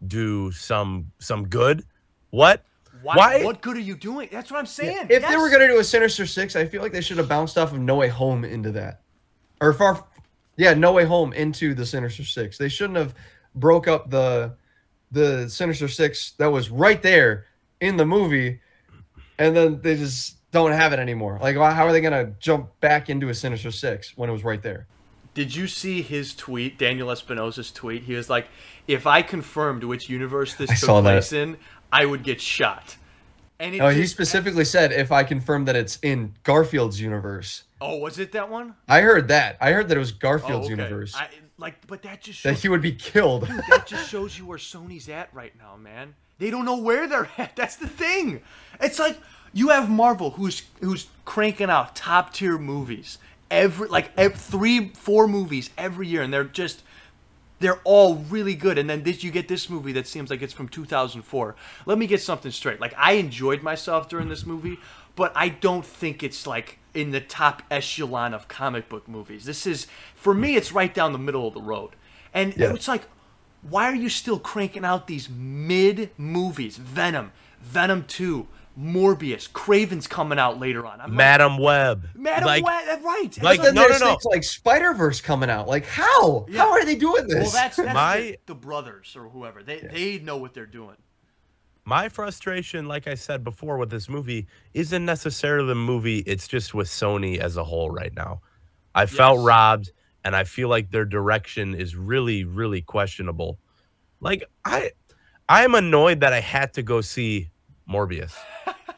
[0.08, 1.84] do some some good.
[2.30, 2.64] What?
[3.02, 4.30] Why, Why- What good are you doing?
[4.32, 5.08] That's what I'm saying.
[5.10, 7.58] if they were gonna do a Sinister Six, I feel like they should have bounced
[7.58, 9.02] off of No Way Home into that,
[9.60, 10.06] or far,
[10.56, 12.58] yeah, No Way Home into the Sinister Six.
[12.58, 13.14] They shouldn't have
[13.56, 14.56] broke up the
[15.12, 17.46] the Sinister Six that was right there
[17.82, 18.62] in the movie,
[19.38, 21.40] and then they just don't have it anymore.
[21.42, 24.62] Like, how are they gonna jump back into a Sinister Six when it was right
[24.62, 24.88] there?
[25.34, 28.04] Did you see his tweet, Daniel Espinosa's tweet?
[28.04, 28.48] He was like,
[28.88, 31.12] "If I confirmed which universe this I took saw that.
[31.12, 31.58] place in,
[31.92, 32.98] I would get shot."
[33.60, 37.64] And it Oh, he just- specifically said if I confirmed that it's in Garfield's universe.
[37.82, 38.76] Oh, was it that one?
[38.88, 39.58] I heard that.
[39.62, 40.76] I heard that it was Oh, Garfield's okay.
[40.82, 41.16] universe.
[41.16, 43.44] I, like, but that just that he would be killed.
[43.70, 46.14] that just shows you where Sony's at right now, man.
[46.40, 47.56] They don't know where they're at.
[47.56, 48.42] That's the thing.
[48.82, 49.18] It's like
[49.54, 53.18] you have Marvel, who's who's cranking out top tier movies
[53.54, 56.84] every like ev three, four movies every year, and they're just
[57.60, 58.78] they're all really good.
[58.78, 61.56] And then this, you get this movie that seems like it's from 2004.
[61.86, 62.82] Let me get something straight.
[62.82, 64.80] Like I enjoyed myself during this movie,
[65.16, 69.46] but I don't think it's like in the top echelon of comic book movies.
[69.46, 71.92] This is for me, it's right down the middle of the road.
[72.34, 72.74] And Yeah.
[72.74, 73.04] it's like,
[73.62, 76.76] why are you still cranking out these mid movies?
[76.78, 78.48] Venom, Venom 2,
[78.80, 81.00] Morbius, Kraven's coming out later on.
[81.00, 82.08] I'm like, Madam Web.
[82.16, 83.44] Madam like, Web, right?
[83.44, 84.08] Like, then no, no, there's no.
[84.08, 85.68] things like Spider Verse coming out.
[85.68, 86.46] Like how?
[86.50, 86.60] Yeah.
[86.62, 87.36] How are they doing this?
[87.44, 89.62] Well, that's, that's My- the, the brothers or whoever.
[89.62, 90.96] They they know what they're doing.
[91.86, 96.20] my frustration, like I said before, with this movie isn't necessarily the movie.
[96.20, 98.42] It's just with Sony as a whole right now.
[98.96, 99.46] I felt Yes.
[99.46, 99.92] robbed,
[100.24, 103.60] and I feel like their direction is really, really questionable.
[104.20, 104.92] Like I,
[105.48, 107.50] I'm annoyed that I had to go see
[107.90, 108.36] Morbius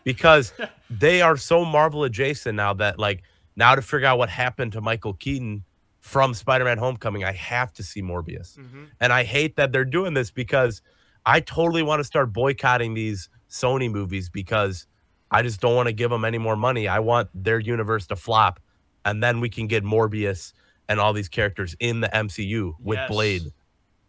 [0.03, 0.53] because
[0.89, 3.23] they are so Marvel adjacent now that like
[3.55, 5.63] now to figure out what happened to Michael Keaton
[5.99, 8.57] from Spider-Man: Homecoming, I have to see Morbius.
[8.57, 8.83] Mm-hmm.
[8.99, 10.81] And I hate that they're doing this because
[11.25, 14.85] I totally want to start boycotting these Sony movies because
[15.31, 16.87] I just don't want to give them any more money.
[16.87, 18.59] I want their universe to flop,
[19.03, 20.53] and then we can get Morbius
[20.87, 23.09] and all these characters in the MCU with Yes.
[23.09, 23.41] Blade.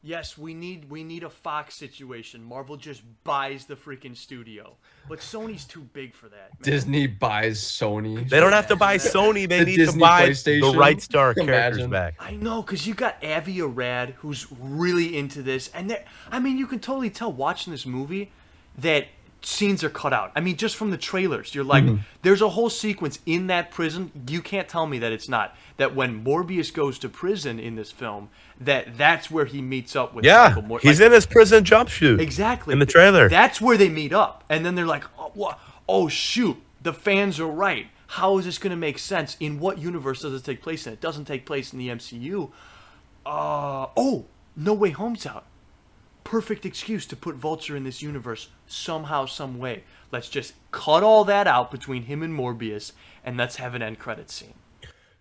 [0.06, 2.44] Yes, we need we need a Fox situation.
[2.44, 4.76] Marvel just buys the freaking studio,
[5.08, 6.52] but Sony's too big for that.
[6.52, 6.62] Man.
[6.62, 8.28] Disney buys Sony.
[8.28, 10.76] They don't have to buy Sony; they The need to buy the PlayStation?
[10.76, 11.90] rights to our characters Imagine.
[11.90, 12.14] back.
[12.20, 15.98] I know, cause you got Avi Arad, who's really into this, and
[16.30, 18.30] I mean, you can totally tell watching this movie
[18.78, 19.08] that
[19.46, 20.32] scenes are cut out.
[20.34, 21.84] I mean, just from the trailers, you're like,
[22.22, 24.10] there's a whole sequence in that prison.
[24.28, 25.56] You can't tell me that it's not.
[25.76, 28.28] That when Morbius goes to prison in this film,
[28.60, 31.62] that that's where he meets up with Yeah, Michael Mor- he's like, in his prison
[31.62, 32.20] jumpsuit.
[32.20, 32.72] Exactly.
[32.72, 33.28] In the trailer.
[33.28, 34.42] That's where they meet up.
[34.48, 35.54] And then they're like, oh,
[35.88, 37.86] oh shoot, the fans are right.
[38.08, 39.36] How is this going to make sense?
[39.38, 40.92] In what universe does it take place in?
[40.92, 42.50] It doesn't take place in the MCU.
[43.24, 44.24] Uh, oh,
[44.56, 45.44] No Way Home's out.
[46.26, 49.84] Perfect excuse to put Vulture in this universe somehow, some way.
[50.10, 52.90] Let's just cut all that out between him and Morbius,
[53.24, 54.54] and let's have an end credit scene.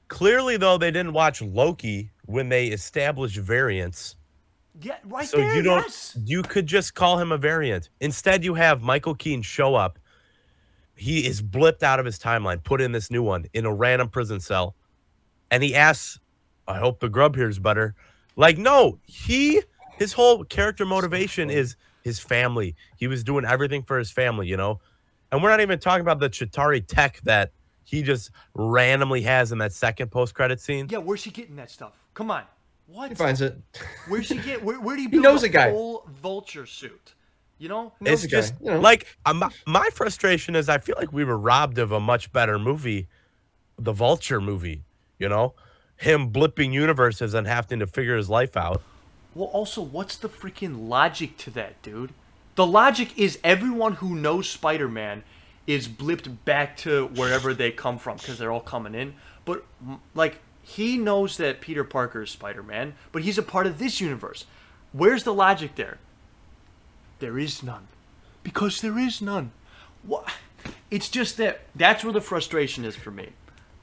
[0.08, 4.16] Clearly, though, they didn't watch Loki when they established variants.
[4.82, 5.56] Yeah, right So there.
[5.56, 5.84] you don't.
[5.84, 6.18] yes.
[6.26, 7.90] You could just call him a variant.
[8.02, 10.00] Instead, you have Michael Keaton show up.
[10.96, 14.10] He is blipped out of his timeline, put in this new one in a random
[14.10, 14.76] prison cell,
[15.52, 16.20] and he asks,
[16.68, 17.94] "I hope the grub here's better."
[18.36, 19.62] Like, no, he
[19.98, 22.76] his whole character motivation is his family.
[22.98, 24.80] He was doing everything for his family, you know.
[25.32, 27.52] And we're not even talking about the Chitauri tech that
[27.84, 30.88] he just randomly has in that second post credit scene.
[30.90, 31.94] Yeah, where's she getting that stuff?
[32.14, 32.44] Come on.
[32.88, 33.10] What?
[33.10, 33.58] He finds it.
[34.08, 34.64] Where'd she get?
[34.64, 35.72] Where, where do you He build knows a a guy.
[35.72, 37.14] full vulture suit?
[37.58, 37.94] You know?
[38.00, 38.80] knows it's a guy, just you know.
[38.80, 42.32] like uh, my, my frustration is I feel like we were robbed of a much
[42.32, 43.08] better movie,
[43.80, 44.84] the Vulture movie.
[45.18, 45.54] You know,
[45.96, 48.82] him blipping universes and having to figure his life out.
[49.36, 52.14] Well, also, what's the freaking logic to that, dude?
[52.56, 55.24] The logic is everyone who knows Spider-Man
[55.68, 59.16] is blipped back to wherever they come from because they're all coming in.
[59.44, 59.66] But
[60.14, 64.46] like he knows that Peter Parker is Spider-Man, but he's a part of this universe.
[64.94, 65.98] Where's the logic there?
[67.20, 67.88] There is none.
[68.42, 69.52] Because there is none.
[70.04, 70.32] What?
[70.90, 73.30] It's just that that's where the frustration is for me.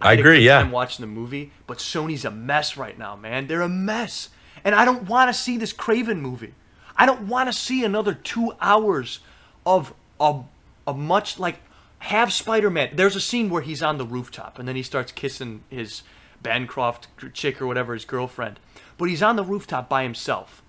[0.00, 0.58] I a agree, yeah.
[0.58, 3.46] I'm watching the movie, but Sony's a mess right now, man.
[3.46, 4.30] They're a mess.
[4.64, 6.54] And I don't want to see this Kraven movie.
[6.96, 9.20] I don't want to see another two hours
[9.64, 10.40] of a,
[10.86, 11.60] a much like
[12.00, 12.90] have Spider-Man.
[12.94, 16.02] There's a scene where he's on the rooftop and then he starts kissing his
[16.42, 18.58] Bancroft chick or whatever his girlfriend,
[18.98, 20.62] but he's on the rooftop by himself.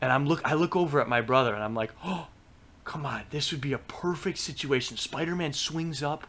[0.00, 2.28] And I'm look I look over at my brother and I'm like, oh,
[2.84, 4.96] come on, this would be a perfect situation.
[4.96, 6.26] Spider-Man swings up.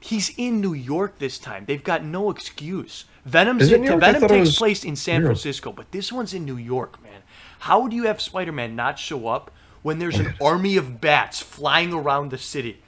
[0.00, 1.64] He's in New York this time.
[1.66, 3.04] They've got no excuse.
[3.24, 4.00] Venom's in, New York?
[4.00, 5.22] Venom takes place in San.
[5.22, 7.22] Francisco, but this one's in New York, man.
[7.60, 9.50] How do you have Spider-Man not show up
[9.82, 12.80] when there's an army of bats flying around the city?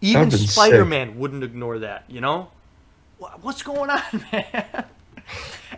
[0.00, 0.48] Even sick.
[0.50, 2.50] Spider-Man wouldn't ignore that, you know?
[3.40, 4.84] What's going on, man?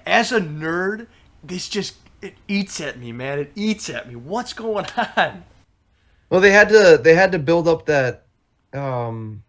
[0.07, 1.07] As a nerd,
[1.43, 3.39] this just it eats at me, man.
[3.39, 4.17] It eats at me.
[4.17, 4.87] What's going
[5.17, 5.45] on?
[6.31, 8.27] Well, they had to they had to build up that
[8.73, 9.43] um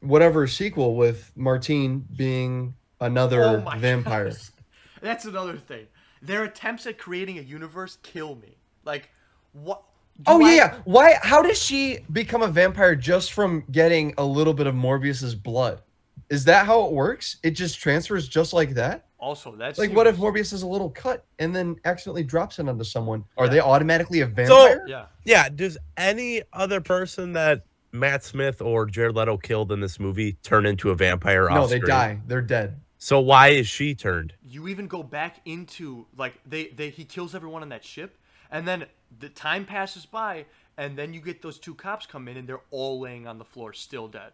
[0.00, 4.30] whatever sequel with Martine being another Oh my vampire.
[4.30, 4.50] gosh.
[5.00, 5.86] That's another thing.
[6.22, 8.56] Their attempts at creating a universe kill me.
[8.84, 9.10] Like,
[9.52, 9.82] what?
[10.18, 10.74] do Oh I- yeah, yeah.
[10.84, 15.34] Why how does she become a vampire just from getting a little bit of Morbius's
[15.34, 15.82] blood?
[16.30, 17.36] Is that how it works?
[17.42, 19.06] It just transfers just like that?
[19.18, 22.68] Also, that's Like what if Morbius is a little cut and then accidentally drops it
[22.68, 23.24] onto someone?
[23.36, 23.50] Are Yeah.
[23.52, 24.84] they automatically a vampire?
[24.86, 25.06] Yeah.
[25.24, 25.48] Yeah.
[25.48, 30.66] Does any other person that Matt Smith or Jared Leto killed in this movie turn
[30.66, 31.48] into a vampire?
[31.48, 31.88] no, they screen?
[31.88, 32.20] die.
[32.26, 32.80] They're dead.
[32.98, 34.32] So why is she turned?
[34.42, 38.18] You even go back into like they they he kills everyone on that ship,
[38.50, 38.86] and then
[39.20, 42.62] the time passes by, and then you get those two cops come in, and they're
[42.70, 44.32] all laying on the floor, still dead.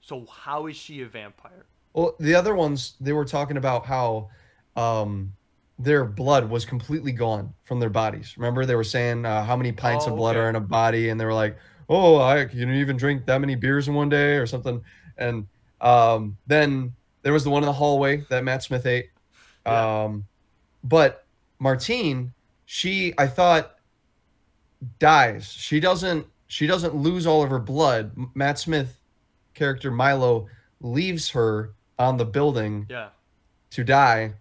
[0.00, 1.66] So how is she a vampire?
[1.92, 4.30] Well, the other ones they were talking about how
[4.76, 5.32] um
[5.80, 8.34] their blood was completely gone from their bodies.
[8.36, 10.44] Remember they were saying uh, how many pints Oh, of blood okay.
[10.44, 11.56] are in a body, and they were like,
[11.88, 14.82] "Oh, I can even drink that many beers in one day or something."
[15.16, 15.46] And
[15.80, 19.10] um, then there was the one in the hallway that Matt Smith ate.
[19.66, 20.04] Yeah.
[20.04, 20.26] Um,
[20.84, 21.26] but
[21.58, 22.32] Martine,
[22.66, 23.76] she I thought
[24.98, 25.48] dies.
[25.50, 26.26] She doesn't.
[26.46, 28.12] She doesn't lose all of her blood.
[28.34, 28.98] Matt Smith
[29.54, 30.46] character Milo
[30.80, 33.08] leaves her on the building Yeah.
[33.70, 34.34] to die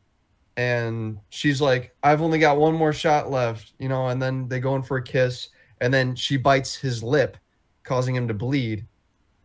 [0.57, 4.59] and she's like i've only got one more shot left you know and then they
[4.59, 5.49] go in for a kiss
[5.81, 7.37] and then she bites his lip
[7.83, 8.85] causing him to bleed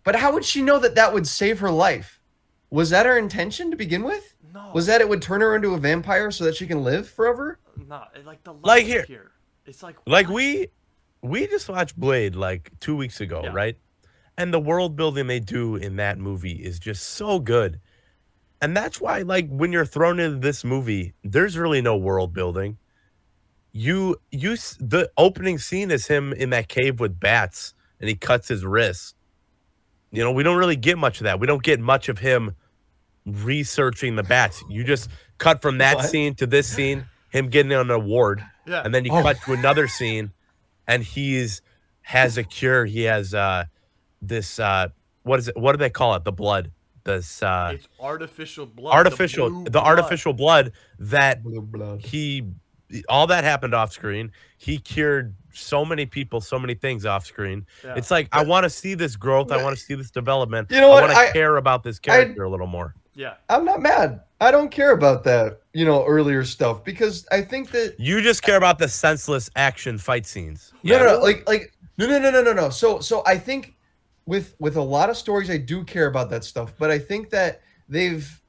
[0.05, 2.21] but how would she know that that would save her life
[2.71, 4.71] was that her intention to begin with No.
[4.75, 7.59] was that it would turn her into a vampire so that she can live forever
[7.89, 9.31] no like the Like here- here?
[9.67, 10.35] It's like Like what?
[10.37, 10.69] we
[11.23, 13.51] we just watched Blade like two weeks ago, Yeah.
[13.53, 13.77] right?
[14.37, 17.79] And the world building they do in that movie is just so good.
[18.61, 22.77] And that's why, like, when you're thrown into this movie, there's really no world building.
[23.73, 28.49] You you the opening scene is him in that cave with bats and he cuts
[28.49, 29.15] his wrist.
[30.11, 31.41] You know, we don't really get much of that.
[31.41, 32.55] We don't get much of him
[33.25, 34.63] researching the bats.
[34.69, 35.09] You just
[35.39, 36.05] cut from that What?
[36.07, 38.83] scene to this scene, him getting an award Yeah.
[38.85, 39.23] and then you Oh.
[39.23, 40.33] cut to another scene
[40.87, 41.63] and he's
[42.03, 42.85] has a cure.
[42.85, 43.65] He has uh
[44.21, 44.89] this uh
[45.23, 45.57] what is it?
[45.57, 46.25] What do they call it?
[46.25, 46.73] The blood.
[47.05, 48.93] This uh It's artificial blood.
[48.95, 49.85] artificial the, blood.
[49.87, 52.03] artificial blood that blood.
[52.03, 52.49] he
[53.09, 54.33] all that happened off screen.
[54.59, 57.67] He cured so many people, so many things off screen.
[57.85, 57.95] Yeah.
[57.97, 59.53] It's like I want to see this growth.
[59.53, 60.71] I want to see this development.
[60.71, 61.03] You know I what?
[61.05, 62.95] want I- to care about this character a little more.
[63.15, 63.35] Yeah.
[63.51, 64.21] I'm not mad.
[64.41, 68.43] I don't care about that, you know, earlier stuff because I think that You just
[68.43, 70.73] care about the senseless action fight scenes.
[70.83, 72.71] no, no, no, like, like, no, no, no, no, no, no.
[72.71, 73.75] So, so I think
[74.25, 77.29] with with a lot of stories, I do care about that stuff, but I think
[77.31, 78.41] that they've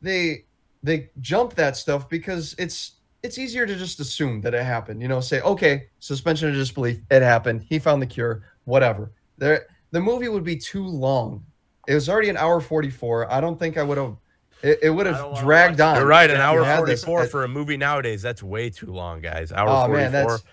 [0.00, 0.44] they
[0.82, 5.00] they jump that stuff because it's it's easier to just assume that it happened.
[5.00, 7.64] You know, say, okay, suspension of disbelief, it happened.
[7.68, 9.12] He found the cure, whatever.
[9.38, 11.44] There, the movie would be too long.
[11.86, 13.30] It was already an hour forty four.
[13.32, 14.16] I don't think I would have.
[14.62, 15.96] It, it would have dragged on.
[15.96, 16.30] You're right.
[16.30, 18.22] An hour forty-four this- for a movie nowadays.
[18.22, 19.52] That's way too long, guys.
[19.52, 20.44] Hour Oh forty man, that's.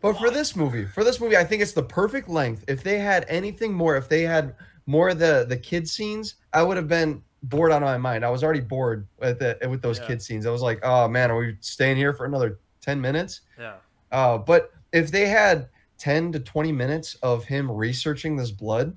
[0.00, 2.64] But for this movie, for this movie, I think it's the perfect length.
[2.68, 4.54] If they had anything more, if they had
[4.86, 8.24] more of the the kid scenes, I would have been bored out of my mind.
[8.24, 10.06] I was already bored with the, with those Yeah.
[10.06, 10.46] kid scenes.
[10.46, 13.42] I was like, oh man, are we staying here for another ten minutes?
[13.58, 13.74] Yeah.
[14.12, 18.96] Uh, but if they had ten to twenty minutes of him researching this blood,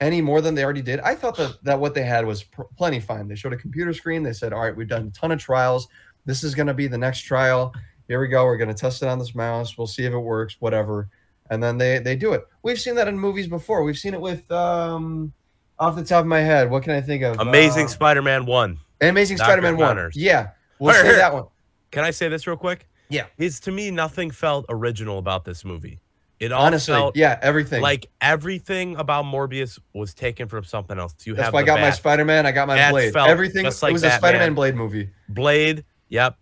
[0.00, 2.62] any more than they already did, I thought that that what they had was pr-
[2.76, 3.28] plenty fine.
[3.28, 4.22] They showed a computer screen.
[4.22, 5.88] They said, all right, we've done a ton of trials.
[6.26, 7.74] This is going to be the next trial
[8.08, 8.44] here we go.
[8.44, 9.78] We're going to test it on this mouse.
[9.78, 11.08] We'll see if it works, whatever.
[11.48, 12.44] And then they they do it.
[12.64, 13.84] We've seen that in movies before.
[13.84, 15.32] We've seen it with um
[15.80, 16.70] off the top of my head.
[16.70, 17.40] What can I think of?
[17.40, 18.78] Amazing Uh, Spider-Man one.
[19.00, 19.46] Amazing Dr.
[19.46, 20.10] Spider-Man one.
[20.14, 21.44] Yeah, we'll Here, say that one.
[21.90, 22.86] Can I say this real quick?
[23.08, 23.24] Yeah.
[23.38, 25.98] Is to me nothing felt original about this movie.
[26.38, 27.82] It all Honestly, felt yeah, everything.
[27.82, 31.14] like everything about Morbius was taken from something else.
[31.24, 31.90] You that's have why I the got my.
[31.90, 32.46] Spider-Man.
[32.46, 33.16] I got my Bat Blade.
[33.16, 33.64] Everything.
[33.64, 35.10] just like it was a Spider-Man Blade movie.
[35.28, 35.84] Blade.
[36.08, 36.36] Yep.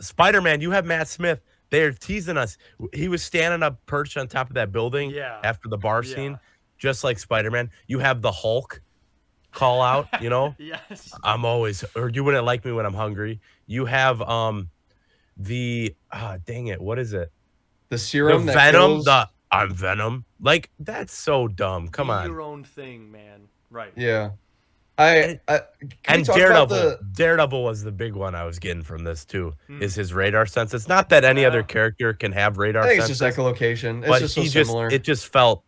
[0.00, 0.60] Spider-Man.
[0.60, 1.40] You have Matt Smith.
[1.70, 2.56] They're teasing us.
[2.92, 5.38] He was standing up perched on top of that building Yeah.
[5.42, 6.14] after the bar Yeah.
[6.14, 6.38] scene,
[6.82, 7.70] just like Spider-Man.
[7.86, 8.82] You have the Hulk
[9.52, 10.08] call out.
[10.20, 11.12] You know, Yes.
[11.22, 13.40] I'm always or you wouldn't like me when I'm hungry.
[13.66, 14.68] You have um
[15.36, 17.30] the ah dang it, what is it?
[17.88, 18.46] The The serum.
[18.46, 18.80] that Venom.
[18.80, 20.24] kills- The I'm Venom.
[20.40, 21.88] Like that's so dumb.
[21.88, 22.26] Come Do on.
[22.26, 23.42] Your own thing, man.
[23.70, 23.92] Right.
[23.96, 24.30] Yeah.
[24.98, 25.40] I.
[25.48, 25.60] I
[26.02, 26.62] can and Daredevil.
[26.64, 29.54] about the- Daredevil was the big one I was getting from this too.
[29.68, 29.80] Hmm.
[29.82, 30.74] Is his radar sense?
[30.74, 34.00] It's not that any other character can have radar I think it's senses, just echolocation.
[34.00, 34.88] It's but just so he just similar.
[34.88, 35.62] it just felt.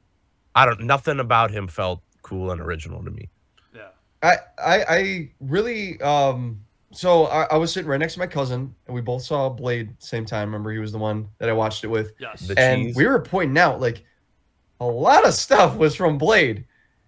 [0.54, 0.80] I don't.
[0.80, 3.28] Nothing about him felt cool and original to me.
[3.74, 3.88] Yeah.
[4.22, 6.60] I, I I really um
[6.92, 9.94] so I, I was sitting right next to my cousin and we both saw Blade
[9.98, 10.48] same time.
[10.48, 12.12] Remember he was the one that I watched it with.
[12.18, 12.46] Yes.
[12.46, 12.96] The and cheese.
[12.96, 14.04] we were pointing out like
[14.80, 16.64] a lot of stuff was from Blade.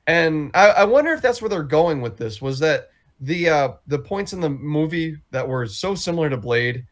[0.06, 2.40] And I, I wonder if that's where they're going with this.
[2.42, 6.84] Was that the uh the points in the movie that were so similar to Blade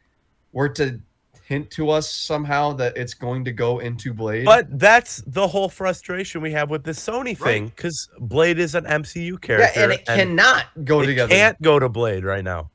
[0.52, 1.00] were to
[1.46, 4.44] hint to us somehow that it's going to go into Blade?
[4.44, 8.84] But that's the whole frustration we have with this Sony thing because Blade is an
[8.84, 9.80] MCU yeah, character.
[9.80, 11.34] and it cannot go it together.
[11.34, 12.70] can't go to Blade right now.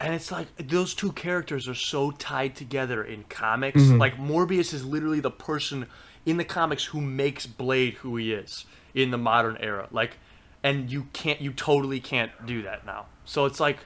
[0.00, 3.80] And it's like those two characters are so tied together in comics.
[3.80, 3.98] Mm-hmm.
[3.98, 5.86] Like Morbius is literally the person
[6.26, 9.86] in the comics who makes Blade who he is in the modern era.
[9.92, 10.16] Like
[10.64, 13.06] and you can't you totally can't do that now.
[13.24, 13.78] So it's like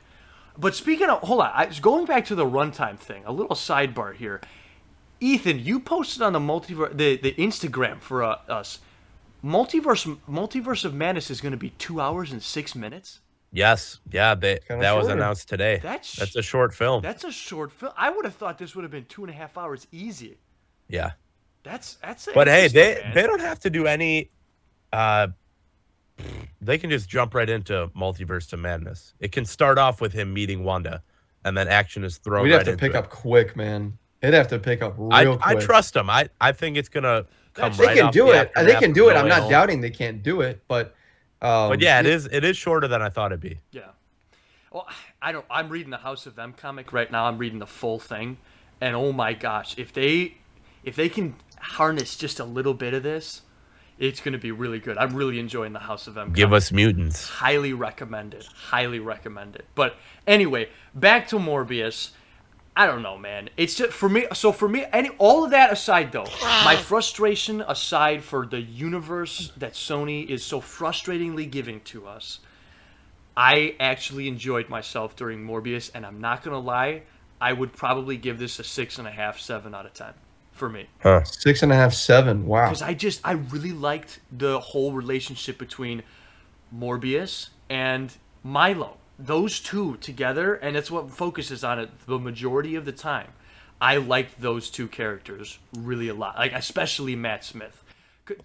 [0.58, 4.14] but speaking of hold on, I going back to the runtime thing, a little sidebar
[4.14, 4.40] here.
[5.18, 8.80] Ethan, you posted on the multiverse the, the Instagram for uh, us.
[9.44, 13.20] Multiverse Multiverse of Madness is going to be 2 hours and 6 minutes.
[13.52, 15.78] Yes, yeah, they, kinda that was announced today.
[15.82, 17.00] That's- that's a short film.
[17.00, 17.92] That's a short film.
[17.96, 20.36] I would have thought this would have been two and a half hours easy.
[20.88, 21.12] yeah.
[21.62, 22.28] That's that's.
[22.28, 22.34] It.
[22.34, 23.14] But hey, they man.
[23.14, 24.30] they don't have to do any.
[24.92, 25.28] Uh,
[26.60, 29.14] they can just jump right into multiverse to madness.
[29.20, 31.02] It can start off with him meeting Wanda,
[31.44, 32.44] and then action is thrown.
[32.44, 32.96] We'd right have to pick it.
[32.96, 33.98] up quick, man.
[34.22, 35.40] It'd have to pick up real I, quick.
[35.42, 36.08] I trust them.
[36.10, 37.72] I I think it's gonna come.
[37.72, 38.52] They right can off do the it.
[38.54, 39.16] They can do it.
[39.16, 39.50] I'm not Home.
[39.50, 40.94] doubting they can't do it, but
[41.42, 43.60] um, But yeah, it is it is shorter than I thought it'd be.
[43.70, 43.82] Yeah.
[44.72, 44.86] Well,
[45.20, 45.44] I don't.
[45.50, 47.26] I'm reading the House of M comic right now.
[47.26, 48.38] I'm reading the full thing,
[48.80, 50.34] and oh my gosh, if they
[50.82, 53.42] if they can harness just a little bit of this,
[53.98, 54.98] it's going to be really good.
[54.98, 56.32] I'm really enjoying the House of M.
[56.32, 57.28] Give us mutants.
[57.28, 58.44] highly recommended.
[58.44, 59.64] Highly recommended.
[59.74, 62.10] But anyway, back to Morbius.
[62.76, 63.48] I don't know, man.
[63.56, 64.26] It's just for me.
[64.34, 69.50] So for me, any all of that aside, though, my frustration aside for the universe
[69.56, 72.40] that Sony is so frustratingly giving to us,
[73.34, 77.02] I actually enjoyed myself during Morbius, and I'm not gonna lie,
[77.40, 80.12] I would probably give this a six and a half, seven out of ten
[80.56, 80.86] for me
[81.24, 82.46] six and a half, seven.
[82.46, 82.66] Wow.
[82.68, 86.02] because I just I really liked the whole relationship between
[86.74, 88.96] Morbius and Milo.
[89.18, 93.28] Those two together, and it's what focuses on it the majority of the time.
[93.80, 97.82] I liked those two characters really a lot, like especially Matt Smith,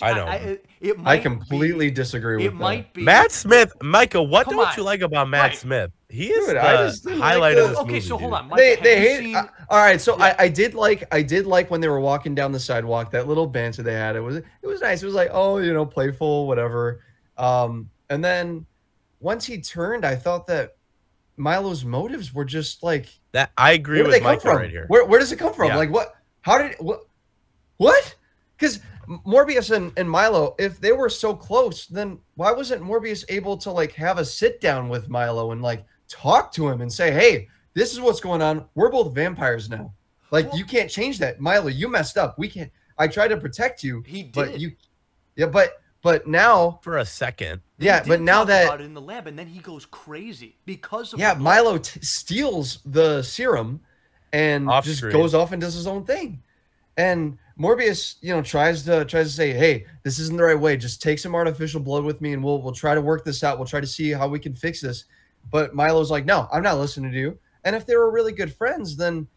[0.01, 0.27] I know.
[0.29, 2.55] it, it I might completely Be, disagree with it that.
[2.55, 4.73] might be Matt Smith, Micah, what Come don't on.
[4.77, 5.57] you like about Matt Right.
[5.57, 5.91] Smith?
[6.11, 8.01] He is Dude, the I just didn't like highlight the- of this Okay, movie.
[8.01, 8.47] so hold on.
[8.49, 9.19] Micah, they they you hate.
[9.25, 10.35] seen- uh, all right, so Yeah.
[10.39, 13.11] I, I did like I did like when they were walking down the sidewalk.
[13.11, 14.15] That little banter they had.
[14.15, 15.01] It was it was nice.
[15.01, 17.01] It was like oh you know playful whatever.
[17.37, 18.65] Um, and then
[19.19, 20.75] once he turned, I thought that
[21.37, 24.85] Milo's motives were just like That I agree where with they come right here.
[24.87, 25.69] Where where does it come from?
[25.69, 25.77] Yeah.
[25.77, 26.15] Like what?
[26.41, 27.01] How did what?
[27.77, 28.15] What?
[28.57, 28.79] Because
[29.25, 33.71] Morbius and, and Milo, if they were so close, then why wasn't Morbius able to
[33.71, 37.47] like have a sit down with Milo and like talk to him and say, "Hey,
[37.73, 38.65] this is what's going on.
[38.75, 39.93] We're both vampires now.
[40.31, 41.67] Like Well- you can't change that, Milo.
[41.67, 42.37] You messed up.
[42.37, 42.71] We can't.
[42.97, 44.33] I tried to protect you, He did.
[44.33, 44.73] but you,
[45.35, 47.61] yeah, but but now, For a second.
[47.77, 51.19] Yeah, did but now that in the lab, and then he goes crazy because of
[51.19, 51.33] yeah.
[51.35, 53.81] Milo t- steals the serum
[54.33, 55.13] and Off just screen.
[55.13, 56.41] goes off and does his own thing.
[56.97, 60.75] And Morbius, you know, tries to tries to say, "Hey, this isn't the right way.
[60.77, 63.57] Just take some artificial blood with me, and we'll we'll try to work this out.
[63.57, 65.05] We'll try to see how we can fix this."
[65.49, 68.53] But Milo's like, "No, I'm not listening to you." And if they were really good
[68.53, 69.27] friends, then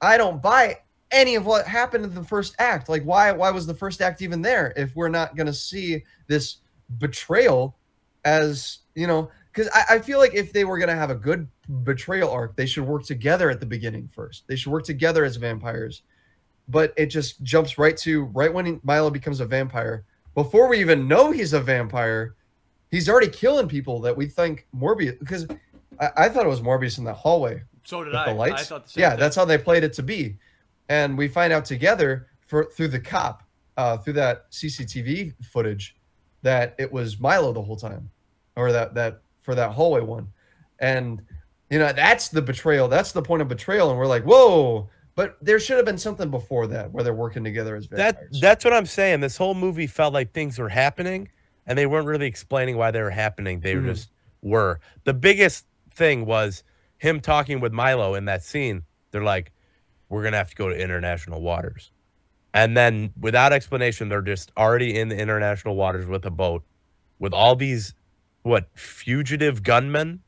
[0.00, 0.78] I don't buy
[1.10, 2.88] any of what happened in the first act.
[2.88, 6.58] Like, why why was the first act even there if we're not to see this
[6.98, 7.76] betrayal
[8.24, 9.30] as you know?
[9.52, 11.48] Because I, I feel like if they were to have a good
[11.84, 14.44] betrayal arc, they should work together at the beginning first.
[14.46, 16.02] They should work together as vampires.
[16.68, 20.04] But it just jumps right to right when Milo becomes a vampire.
[20.34, 22.36] Before we even know he's a vampire,
[22.90, 25.18] he's already killing people that we think Morbius.
[25.18, 25.46] Because
[26.00, 28.32] I, I thought it was Morbius in the hallway So did with I.
[28.32, 28.62] the lights.
[28.62, 29.20] I thought the same yeah, thing.
[29.20, 30.36] that's how they played it to be.
[30.88, 33.44] And we find out together for through the cop,
[33.76, 35.96] uh, through that CCTV footage,
[36.42, 38.10] that it was Milo the whole time,
[38.56, 40.26] or that that for that hallway one,
[40.80, 41.22] and
[41.70, 42.88] you know that's the betrayal.
[42.88, 44.88] That's the point of betrayal, and we're like, whoa.
[45.14, 48.64] But there should have been something before that where they're working together as That that's
[48.64, 49.20] what I'm saying.
[49.20, 51.28] This whole movie felt like things were happening
[51.66, 53.60] and they weren't really explaining why they were happening.
[53.60, 53.84] They Mhm.
[53.86, 54.10] just
[54.42, 54.80] were.
[55.04, 56.62] The biggest thing was
[56.98, 58.84] him talking with Milo in that scene.
[59.10, 59.52] They're like,
[60.08, 61.92] We're gonna have to go to international waters.
[62.52, 66.64] And then without explanation, they're just already in the international waters with a boat
[67.20, 67.94] with all these
[68.42, 70.22] what fugitive gunmen.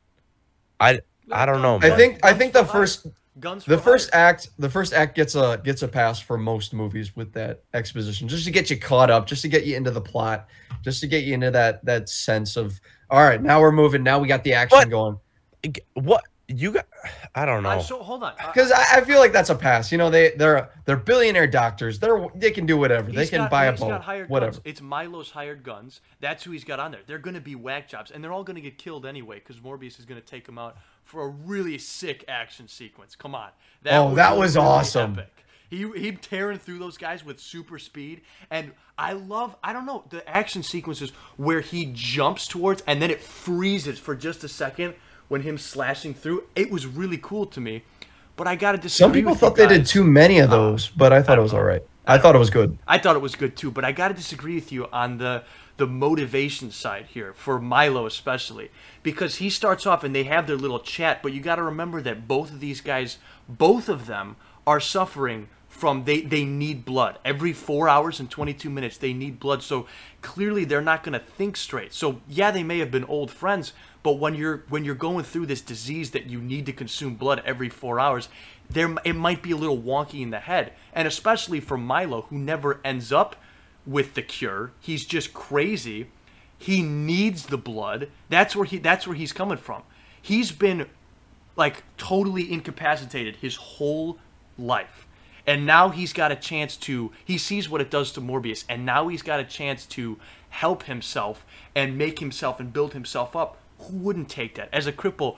[0.78, 1.00] I
[1.32, 1.96] I don't know, I man.
[1.98, 3.08] think I think the first
[3.40, 3.64] guns.
[3.64, 4.22] the first hire.
[4.28, 8.28] act the first act gets a gets a pass for most movies with that exposition
[8.28, 10.48] just to get you caught up just to get you into the plot
[10.82, 12.80] just to get you into that that sense of
[13.10, 15.18] all right now we're moving now we got the action But- going
[15.94, 16.86] what you got.
[17.34, 17.80] I don't know.
[17.80, 18.32] so hold on.
[18.38, 21.46] Uh, because I, I feel like that's a pass you know they they're they're billionaire
[21.46, 24.28] doctors they're they can do whatever they can got- buy a he's got boat hired
[24.28, 24.62] whatever Guns.
[24.66, 26.00] It's Milo's hired guns.
[26.20, 27.00] That's who he's got on there.
[27.06, 29.60] They're going to be whack jobs, and they're all going to get killed anyway because
[29.60, 33.14] Morbius is going to take them out for a really sick action sequence.
[33.16, 33.50] Come on,
[33.86, 35.12] Oh, that was really awesome.
[35.18, 35.44] Epic.
[35.68, 39.56] He he tearing through those guys with super speed, and I love.
[39.64, 44.14] I don't know the action sequences where he jumps towards and then it freezes for
[44.14, 44.94] just a second
[45.28, 46.44] when him slashing through.
[46.54, 47.84] It was really cool to me,
[48.36, 49.04] but I got to disagree.
[49.06, 51.54] some people thought they did too many of uh, those but i thought it was
[51.54, 53.84] uh, all right i thought it was good I thought it was good too, but
[53.84, 55.44] I got to disagree with you on the
[55.76, 58.70] the motivation side here for Milo especially
[59.02, 62.00] because he starts off and they have their little chat, but you got to remember
[62.02, 63.18] that both of these guys,
[63.48, 67.18] both of them are suffering from they they need blood.
[67.24, 69.62] Every 4 hours and 22 minutes they need blood.
[69.62, 69.86] So
[70.20, 71.94] clearly they're not going to think straight.
[71.94, 75.46] So yeah, they may have been old friends, but when you're when you're going through
[75.46, 78.28] this disease that you need to consume blood every 4 hours,
[78.68, 80.74] there it might be a little wonky in the head.
[80.92, 83.36] And especially for Milo who never ends up
[83.86, 84.72] with the cure.
[84.80, 86.08] He's just crazy.
[86.58, 88.08] He needs the blood.
[88.28, 89.82] That's where he that's where he's coming from.
[90.20, 90.86] He's been
[91.56, 94.18] like totally incapacitated his whole
[94.58, 95.06] life.
[95.44, 98.86] And now he's got a chance to he sees what it does to Morbius and
[98.86, 100.18] now he's got a chance to
[100.50, 103.58] help himself and make himself and build himself up.
[103.78, 104.68] Who wouldn't take that?
[104.72, 105.36] As a cripple,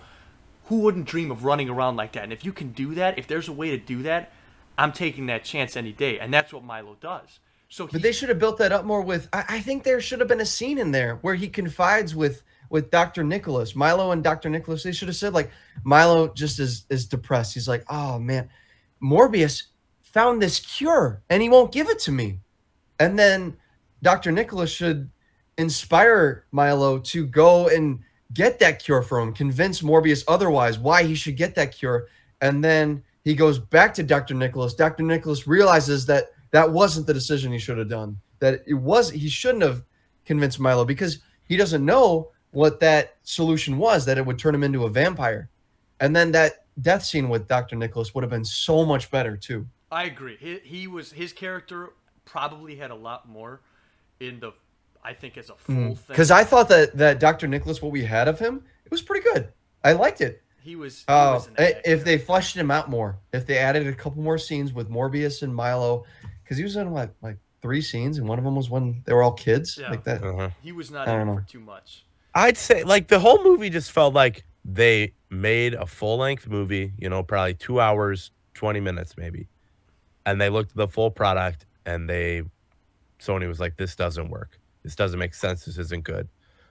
[0.66, 2.24] who wouldn't dream of running around like that?
[2.24, 4.32] And if you can do that, if there's a way to do that,
[4.76, 6.18] I'm taking that chance any day.
[6.18, 7.38] And that's what Milo does.
[7.74, 9.28] So But they should have built that up more with.
[9.32, 12.44] I, I think there should have been a scene in there where he confides with
[12.70, 14.84] with Doctor Nicholas, Milo and Doctor Nicholas.
[14.84, 15.50] They should have said like
[15.82, 17.52] Milo just is is depressed.
[17.52, 18.48] He's like, oh man,
[19.02, 19.64] Morbius
[20.02, 22.38] found this cure and he won't give it to me.
[23.00, 23.56] And then
[24.02, 25.10] Doctor Nicholas should
[25.58, 27.98] inspire Milo to go and
[28.32, 32.06] get that cure for him, convince Morbius otherwise why he should get that cure.
[32.40, 34.34] And then he goes back to Dr.
[34.34, 34.74] Nicholas.
[34.74, 35.02] Dr.
[35.02, 38.16] Nicholas realizes that that wasn't the decision he should have done.
[38.38, 39.82] That it was he shouldn't have
[40.24, 44.62] convinced Milo because he doesn't know what that solution was that it would turn him
[44.62, 45.50] into a vampire.
[45.98, 47.74] And then that death scene with Dr.
[47.74, 49.66] Nicholas would have been so much better too.
[49.90, 50.36] I agree.
[50.38, 51.94] He, he was his character
[52.24, 53.60] probably had a lot more
[54.20, 54.52] in the
[55.02, 55.96] I think as a full thing.
[56.06, 57.48] Because I thought that that Dr.
[57.48, 59.48] Nicholas, what we had of him, it was pretty good.
[59.82, 60.40] I liked it.
[60.62, 63.86] he was, he Uh, was an if they fleshed him out more, if they added
[63.88, 66.04] a couple more scenes with Morbius and Milo,
[66.44, 69.12] because he was in what like three scenes, and one of them was when they
[69.14, 69.90] were all kids, Yeah.
[69.90, 70.22] like that.
[70.22, 70.50] Uh-huh.
[70.62, 71.34] he was not don't in know.
[71.36, 72.04] for too much.
[72.34, 76.92] I'd say like the whole movie just felt like they made a full length movie,
[76.98, 79.46] you know, probably two hours, 20 minutes maybe.
[80.26, 82.42] And they looked at the full product and they,
[83.20, 84.58] Sony was like, this doesn't work.
[84.82, 85.64] This doesn't make sense.
[85.66, 86.28] This isn't good.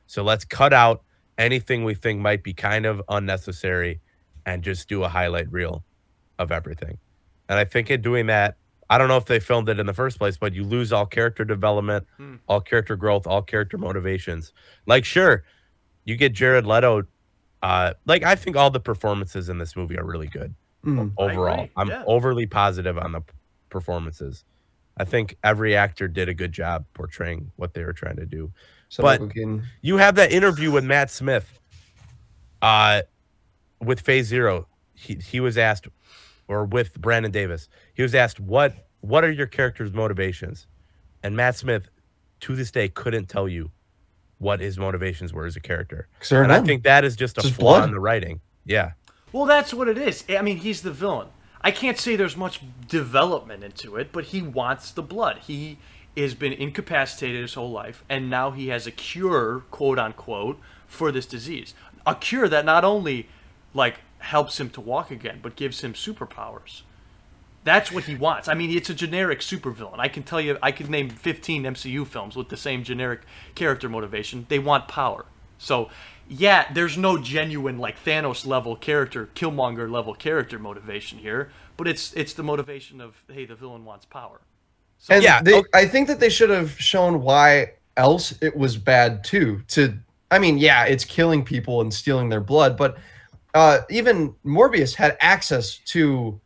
[0.08, 1.04] So let's cut out
[1.38, 4.02] anything we think might be kind of unnecessary
[4.46, 5.84] and just do a highlight reel
[6.40, 6.98] of everything.
[7.48, 8.58] And I think in doing that,
[8.94, 11.08] I don't know if they filmed it in the first place, but you lose all
[11.08, 12.36] character development, Hmm.
[12.48, 14.54] all character growth, all character motivations.
[14.86, 15.44] Like, sure,
[16.06, 17.08] you get Jared Leto.
[17.64, 20.54] Uh, like, I think all the performances in this movie are really good
[20.86, 21.12] Mm.
[21.18, 21.70] Overall.
[21.76, 22.04] I'm yeah.
[22.06, 23.22] overly positive on the
[23.72, 24.44] performances.
[24.96, 28.52] I think every actor did a good job portraying what they were trying to do.
[28.90, 31.58] So But- can- You have that interview with Matt Smith,
[32.62, 33.02] uh,
[33.82, 34.68] with Phase Zero.
[34.94, 35.88] He he was asked,
[36.48, 37.70] or with Brandon Davis.
[37.94, 40.66] He was asked what what are your character's motivations,
[41.22, 41.90] and Matt Smith,
[42.42, 43.72] to this day, couldn't tell you
[44.38, 46.08] what his motivations were as a character.
[46.30, 47.86] there are And I think that is just a Just flaw blood.
[47.90, 48.42] in the writing.
[48.66, 48.92] Yeah.
[49.32, 50.24] Well, that's what it is.
[50.30, 51.28] I mean, he's the villain.
[51.62, 55.40] I can't say there's much development into it, but he wants the blood.
[55.40, 55.78] He
[56.16, 61.12] has been incapacitated his whole life, and now he has a cure, quote unquote, for
[61.12, 61.74] this disease.
[62.06, 63.28] A cure that not only
[63.74, 66.82] like helps him to walk again, but gives him superpowers.
[67.66, 68.48] That's what he wants.
[68.48, 70.00] I mean, it's a generic supervillain.
[70.00, 73.22] I can tell you, I could name 15 MCU films with the same generic
[73.56, 74.46] character motivation.
[74.50, 75.26] They want power.
[75.58, 75.90] So,
[76.28, 82.14] yeah, there's no genuine like Thanos level character, Killmonger level character motivation here, but it's
[82.14, 84.42] it's the motivation of hey, the villain wants power.
[85.00, 85.70] So, And Yeah, they, okay.
[85.74, 89.62] I think that they should have shown why else it was bad too.
[89.70, 89.98] To,
[90.32, 92.98] I mean, yeah, it's killing people and stealing their blood, but
[93.54, 96.40] uh, even Morbius had access to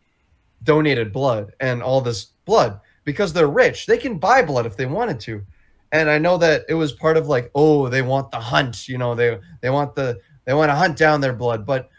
[0.63, 3.85] donated blood and all this blood because they're rich.
[3.85, 5.43] They can buy blood if they wanted to.
[5.91, 8.97] And I know that it was part of like, oh, they want the hunt, you
[8.97, 11.89] know, they they want the they want to hunt down their blood, but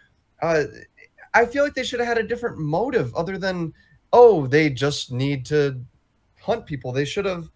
[0.42, 0.64] uh,
[1.34, 3.72] I feel like they should have had a different motive other than,
[4.12, 5.80] oh, they just need to
[6.40, 6.92] hunt people.
[6.92, 7.48] They should have.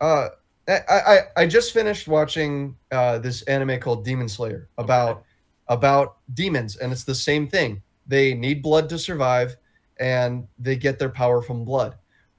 [0.00, 0.28] Uh,
[0.68, 5.24] I, I I just finished watching uh, this anime called Demon Slayer about
[5.70, 7.80] about demons, and it's the same thing.
[8.06, 9.56] They need blood to survive,
[9.98, 11.96] and they get their power from blood.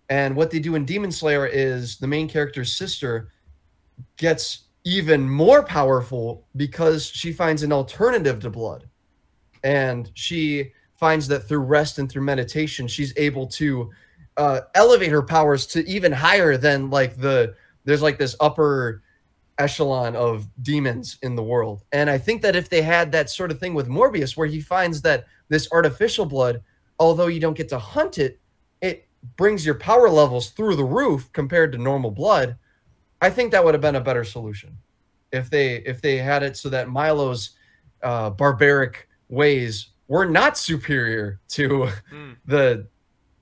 [0.10, 3.32] And what they do in Demon Slayer is the main character's sister
[4.18, 8.90] gets even more powerful because she finds an alternative to blood.
[9.64, 13.90] And she finds that through rest and through meditation, she's able to
[14.36, 17.56] uh, elevate her powers to even higher than like the
[17.86, 19.02] there's like this upper
[19.58, 21.84] echelon of demons in the world.
[21.92, 24.62] And I think that if they had that sort of thing with Morbius, where he
[24.62, 26.62] finds that this artificial blood,
[27.00, 28.40] although you don't get to hunt it,
[28.82, 32.58] it brings your power levels through the roof compared to normal blood.
[33.22, 34.78] I think that would have been a better solution
[35.32, 37.52] if they if they had it so that Milo's
[38.02, 42.36] uh, barbaric ways were not superior to Mm.
[42.46, 42.88] the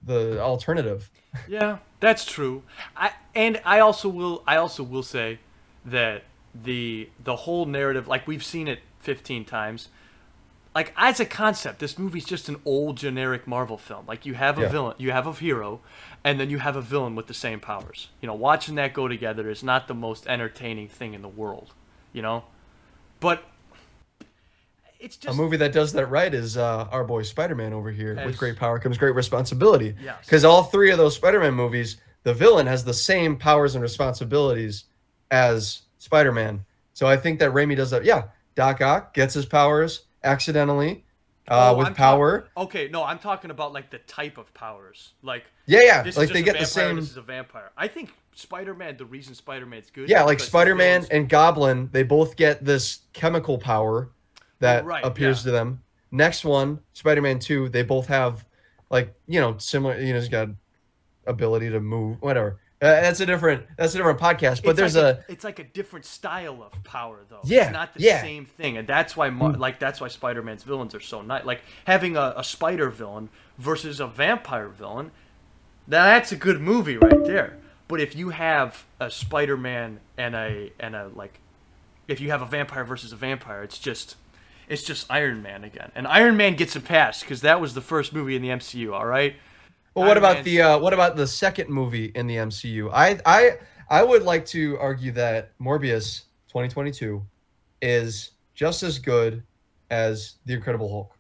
[0.04, 1.10] the alternative.
[1.48, 2.64] Yeah, that's true.
[2.96, 5.40] I and I also will I also will say
[5.86, 6.24] that
[6.54, 9.90] the the whole narrative like we've seen it 15 times.
[10.76, 14.06] Like as a concept, this movie's just an old generic Marvel film.
[14.08, 14.70] Like you have a Yeah.
[14.70, 15.82] villain, you have a hero,
[16.24, 18.10] and then you have a villain with the same powers.
[18.22, 21.74] You know, watching that go together is not the most entertaining thing in the world,
[22.14, 22.44] you know?
[23.20, 23.44] But
[25.00, 28.14] it's just A movie that does that right is uh, our boy Spider-Man over here.
[28.16, 28.26] Yes.
[28.26, 29.96] With great power comes great responsibility.
[30.04, 30.18] Yes.
[30.26, 34.84] Because all three of those Spider-Man movies, the villain has the same powers and responsibilities
[35.32, 36.66] as Spider-Man.
[36.94, 38.04] So I think that Raimi does that.
[38.06, 38.24] Yeah,
[38.56, 41.06] Doc Ock gets his powers accidentally
[41.48, 42.48] uh, Oh, with I'm power.
[42.58, 45.14] okay, no, I'm talking about like the type of powers.
[45.24, 46.12] Like yeah, yeah.
[46.16, 46.96] Like they get a the same.
[46.98, 47.72] This is a vampire.
[47.78, 48.98] I think Spider-Man.
[48.98, 50.10] The reason Spider-Man's good.
[50.10, 54.10] Yeah, like Spider-Man and Goblin, they both get this chemical power
[54.60, 55.46] that Right, appears yeah.
[55.46, 55.84] to them.
[56.12, 58.44] Next one, Spider-Man 2, they both have
[58.90, 60.50] like, you know, similar, you know, he's got
[61.28, 62.60] ability to move, whatever.
[62.82, 65.60] Uh, that's a different that's a different podcast, but it's there's like a, It's like
[65.60, 67.42] a different style of power, though.
[67.44, 68.22] Yeah, It's not the yeah.
[68.22, 71.44] same thing, and that's why, Mar- like, that's why Spider-Man's villains are so nice.
[71.44, 73.28] Like having a, a spider villain
[73.58, 75.12] versus a vampire villain.
[75.88, 77.58] Now that's a good movie right there.
[77.90, 81.40] But if you have a Spider-Man and a and a like,
[82.08, 84.16] if you have a vampire versus a vampire, it's just.
[84.70, 87.82] It's just Iron Man again, and Iron Man gets a pass because that was the
[87.82, 88.94] first movie in the MCU.
[88.94, 89.36] All right,
[89.96, 92.90] well, what Iron about Man's- the uh what about the second movie in the MCU?
[92.94, 93.58] I I
[93.90, 97.24] I would like to argue that Morbius 2022
[97.82, 99.44] is just as good
[99.90, 101.16] as The Incredible Hulk.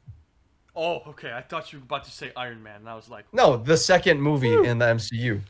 [0.75, 1.31] Oh, okay.
[1.33, 3.75] I thought you were about to say Iron Man, and I was like, No, the
[3.77, 5.41] second movie in the MCU,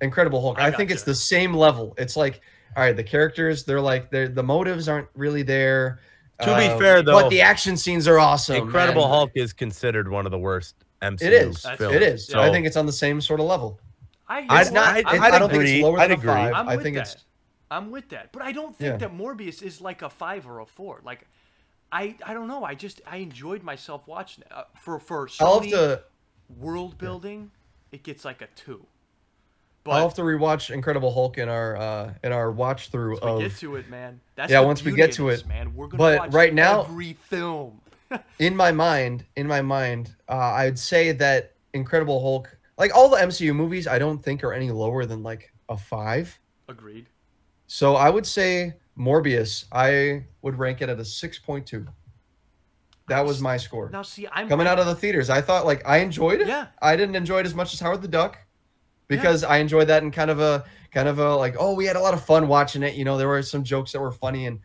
[0.00, 0.58] Incredible Hulk.
[0.58, 0.94] I I, think gotcha.
[0.94, 1.94] it's the same level.
[1.98, 2.40] It's like,
[2.76, 6.00] all right, the characters, they're like, they're the motives aren't really there.
[6.40, 8.56] To be Uh, fair, though, but the action scenes are awesome.
[8.56, 11.62] Incredible and Hulk is considered one of the worst MCU It is.
[11.62, 11.96] That's- films.
[11.96, 12.26] It is.
[12.26, 13.78] So, I think it's on the same sort of level.
[14.28, 15.82] I, you I'd not- I'd, I'm, I don't think it's agree.
[15.84, 16.28] lower I'd than a agree.
[16.30, 16.54] five.
[16.54, 17.08] I'm I with think that.
[17.08, 17.24] it's-
[17.70, 18.96] I'm with that, but I don't think Yeah.
[19.08, 21.00] that Morbius is like a five or a four.
[21.04, 21.26] Like,
[21.90, 22.64] I I don't know.
[22.64, 24.52] I just I enjoyed myself watching it.
[24.52, 26.02] Uh, for for I'll have Sony to.
[26.58, 27.50] world building.
[27.92, 28.86] It gets like a two.
[29.84, 33.18] I'll But have to rewatch Incredible Hulk in our uh in our watch through we
[33.20, 34.20] of get to it, man.
[34.36, 35.46] That's Yeah, once we get of to this, it.
[35.48, 35.74] man.
[35.74, 37.80] We're gonna But watch right now- every film.
[38.38, 43.16] In my mind, in my mind, uh, I'd say that Incredible Hulk, like all the
[43.16, 46.38] MCU movies, I don't think are any lower than like a five.
[46.68, 47.06] Agreed.
[47.66, 51.86] So I would say Morbius, I would rank it at a six point two.
[53.08, 53.88] That was my score.
[53.90, 56.48] Now see, I'm Coming out of the theaters, I thought like I enjoyed it.
[56.48, 56.66] Yeah.
[56.80, 58.38] I didn't enjoy it as much as Howard the Duck
[59.08, 61.96] because I enjoyed that in kind of a kind of a like oh we had
[61.96, 62.94] a lot of fun watching it.
[62.94, 64.60] You know there were some jokes that were funny and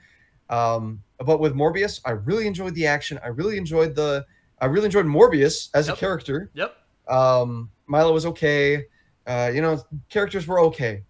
[0.49, 3.19] um but with Morbius, I really enjoyed the action.
[3.23, 4.25] I really enjoyed the
[4.59, 5.97] I really enjoyed Morbius as Yep.
[5.97, 6.51] a character.
[6.53, 6.75] Yep.
[7.07, 8.85] Um Milo was okay.
[9.27, 11.03] Uh, you know characters were okay.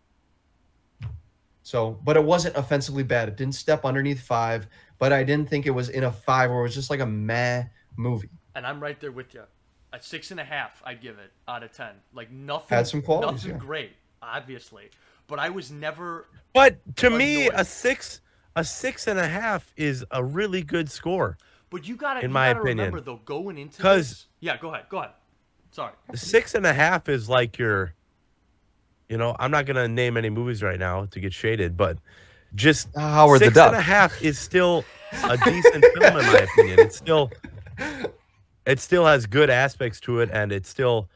[1.63, 3.29] So, but it wasn't offensively bad.
[3.29, 6.59] It didn't step underneath five, but I didn't think it was in a five where
[6.59, 7.63] it was just like a meh
[7.95, 8.29] movie.
[8.55, 9.43] And I'm right there with you.
[9.93, 11.93] At six and a half, I'd give it out of ten.
[12.13, 12.75] Like nothing.
[12.75, 13.65] Had some qualities, Nothing yeah.
[13.65, 13.91] great,
[14.21, 14.89] obviously.
[15.27, 16.27] But I was never.
[16.53, 18.21] But to me, a six,
[18.55, 21.37] a six and a half is a really good score.
[21.69, 22.19] But you gotta.
[22.19, 22.77] In you my gotta opinion.
[22.87, 24.27] remember though, going into 'Cause- this.
[24.41, 24.85] Yeah, go ahead.
[24.89, 25.11] Go ahead.
[25.71, 25.93] Sorry.
[26.15, 27.93] Six and a half is like your,
[29.07, 31.97] you know, I'm not gonna name any movies right now to get shaded, but
[32.55, 33.67] just uh, Howard the six Duck.
[33.67, 34.83] and a half is still
[35.23, 36.79] a decent film in my opinion.
[36.79, 37.31] It's still,
[38.65, 41.09] it still has good aspects to it, and it's still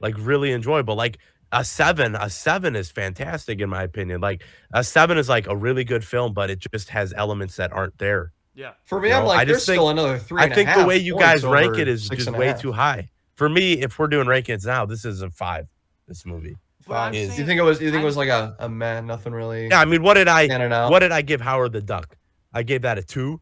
[0.00, 0.96] like really enjoyable.
[0.96, 1.18] Like
[1.54, 4.20] a seven, a seven is fantastic in my opinion.
[4.20, 4.42] Like
[4.72, 7.96] a seven is like a really good film, but it just has elements that aren't
[7.98, 8.32] there.
[8.54, 8.72] Yeah.
[8.84, 10.40] For me, No, I'm like, I there's just think- still another three.
[10.40, 12.60] I and a think the way you guys rank it is just way half.
[12.60, 13.08] too high.
[13.36, 15.66] For me, if we're doing rankings now, this is a five.
[16.06, 16.56] This movie.
[16.82, 17.14] Five.
[17.14, 17.80] is- You think it was?
[17.80, 19.06] You think it I'm- was like a, a man?
[19.06, 19.68] Nothing really.
[19.68, 22.16] Yeah, I mean, what did I what did I give Howard the Duck?
[22.52, 23.40] I gave that a two.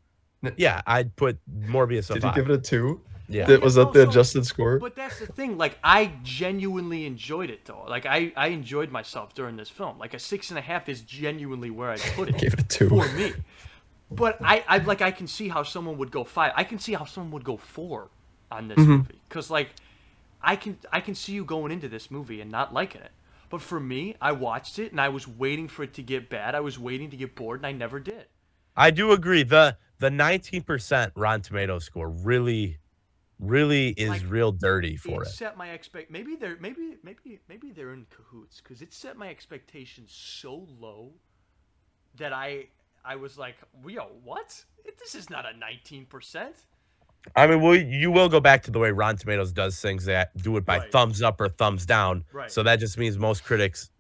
[0.57, 2.35] Yeah, I'd put Morbius a Did you five.
[2.37, 3.01] give it a two?
[3.33, 4.79] Yeah, Did- was that the Also- adjusted score?
[4.79, 5.57] But that's the thing.
[5.59, 7.85] Like, I genuinely enjoyed it though.
[7.89, 9.99] Like, I I enjoyed myself during this film.
[9.99, 12.39] Like, a six and a half is genuinely where I put it.
[12.39, 12.89] Gave it a two.
[12.89, 13.33] for me.
[14.11, 16.53] But I, I like I can see how someone would go five.
[16.55, 18.11] I can see how someone would go four
[18.51, 18.91] on this Mm-hmm.
[18.91, 19.71] movie because like
[20.43, 23.13] I can I can see you going into this movie and not liking it.
[23.49, 26.55] But for me, I watched it and I was waiting for it to get bad.
[26.55, 28.27] I was waiting to get bored and I never did.
[28.77, 29.43] I do agree.
[29.45, 32.79] the The nineteen percent Rotten Tomato score really,
[33.43, 35.33] really is Like, real dirty for it, it.
[35.33, 36.11] set my expect.
[36.11, 41.13] Maybe they're maybe maybe maybe they're in cahoots because it set my expectations so low
[42.17, 42.69] that I
[43.05, 44.65] I was like, yo, what?
[44.99, 46.55] This is not a nineteen percent.
[47.37, 50.37] I mean, well, you will go back to the way Rotten Tomatoes does things that
[50.37, 50.91] do it by Right.
[50.93, 52.25] thumbs up or thumbs down.
[52.33, 52.51] Right.
[52.51, 53.91] So that just means most critics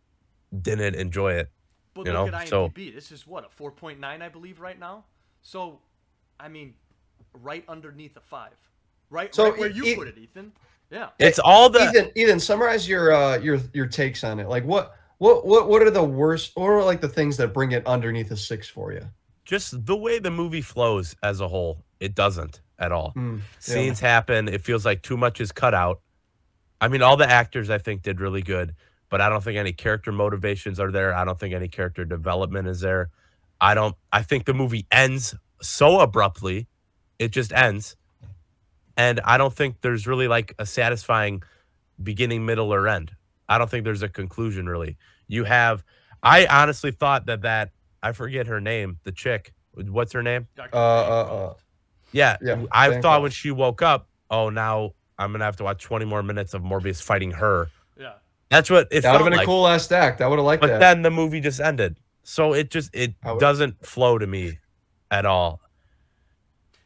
[0.60, 1.50] didn't enjoy it.
[1.94, 5.04] But You look know, at so- This is what a 4.9, I believe, right now.
[5.40, 5.80] So,
[6.40, 6.74] I mean,
[7.32, 8.56] right underneath a five,
[9.12, 9.32] right?
[9.34, 10.52] So right where it- you it- put it, Ethan.
[10.90, 11.08] Yeah.
[11.18, 14.48] It's all the Ethan, Ethan, summarize your uh your your takes on it.
[14.48, 17.86] Like what what what what are the worst or like the things that bring it
[17.86, 19.02] underneath a six for you?
[19.44, 21.82] just the way the movie flows as a whole.
[21.98, 23.12] It doesn't at all.
[23.16, 23.42] Mm, yeah.
[23.58, 24.48] Scenes happen.
[24.48, 26.00] It feels like too much is cut out.
[26.80, 28.74] I mean, all the actors I think did really good,
[29.08, 31.12] but I don't think any character motivations are there.
[31.14, 33.10] I don't think any character development is there.
[33.60, 33.96] I don't.
[34.12, 36.68] I think the movie ends so abruptly.
[37.18, 37.96] It just ends,
[38.96, 41.42] and I don't think there's really like a satisfying
[42.02, 43.12] beginning, middle, or end.
[43.48, 44.96] I don't think there's a conclusion really.
[45.28, 45.82] You have.
[46.22, 47.70] I honestly thought that that
[48.02, 49.52] I forget her name, the chick.
[49.74, 50.48] What's her name?
[50.56, 50.74] Dr.
[50.76, 51.54] Uh, uh,
[52.12, 53.02] Yeah, Yeah, I Bancroft.
[53.02, 56.52] thought when she woke up, oh, now I'm gonna have to watch 20 more minutes
[56.54, 57.70] of Morbius fighting her.
[57.98, 58.14] yeah.
[58.50, 59.44] That's what it That would have been like.
[59.44, 60.20] a cool last act.
[60.20, 60.74] I would have liked but that.
[60.74, 64.58] But then the movie just ended, so it just it doesn't flow to me
[65.10, 65.61] at all.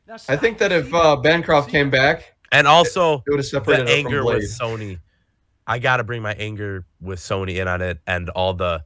[0.09, 1.16] Now, see, I think that if uh.
[1.16, 4.36] Bancroft came back, And also, it would have separated her anger from Blade.
[4.36, 4.98] with Sony.
[5.66, 8.84] I got to bring my anger with Sony in on it, and all the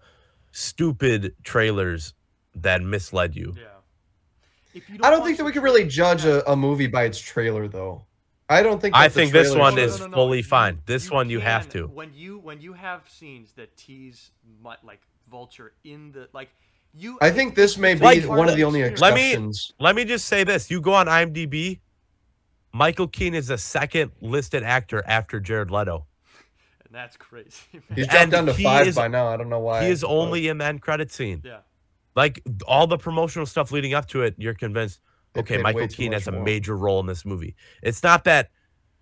[0.53, 2.15] stupid trailers
[2.55, 3.55] that misled you.
[3.57, 3.65] Yeah.
[4.73, 6.41] If you I don't think that we can really judge Yeah.
[6.47, 8.05] a, a movie by its trailer, though.
[8.49, 8.97] I don't think.
[8.97, 10.81] I think this one No, no, is no, no, fully you- fine.
[10.87, 11.87] This one you have to.
[11.87, 14.31] When you when you have scenes that tease
[14.83, 15.01] like
[15.31, 16.49] Vulture in the like
[16.93, 17.19] you.
[17.21, 19.73] I think this may be Like- one of the only Let me- exceptions.
[19.79, 21.81] Let me just say this: you go on IMDb,
[22.73, 26.07] Michael Keaton is the second listed actor after Jared Leto.
[26.85, 27.57] and that's crazy.
[27.73, 27.83] man.
[27.95, 29.29] He's And down to five is- by now.
[29.29, 29.85] I don't know why.
[29.85, 31.41] He is but- only in the end credit scene.
[31.45, 31.61] yeah.
[32.17, 35.01] Like all the promotional stuff leading up to it, you're convinced.
[35.33, 36.43] They Okay, Michael way Keane has a more.
[36.43, 37.55] major role in this movie.
[37.85, 38.51] It's not that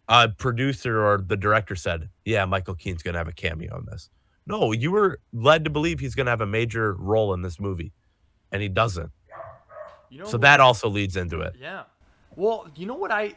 [0.08, 4.10] a producer or the director said, "Yeah, Michael Keaton's gonna have a cameo in this."
[4.48, 7.92] No, you were led to believe he's gonna have a major role in this movie,
[8.50, 9.10] and he doesn't.
[10.10, 11.54] You know So what- that also leads into it.
[11.60, 11.82] Yeah.
[12.34, 13.34] Well, you know what I,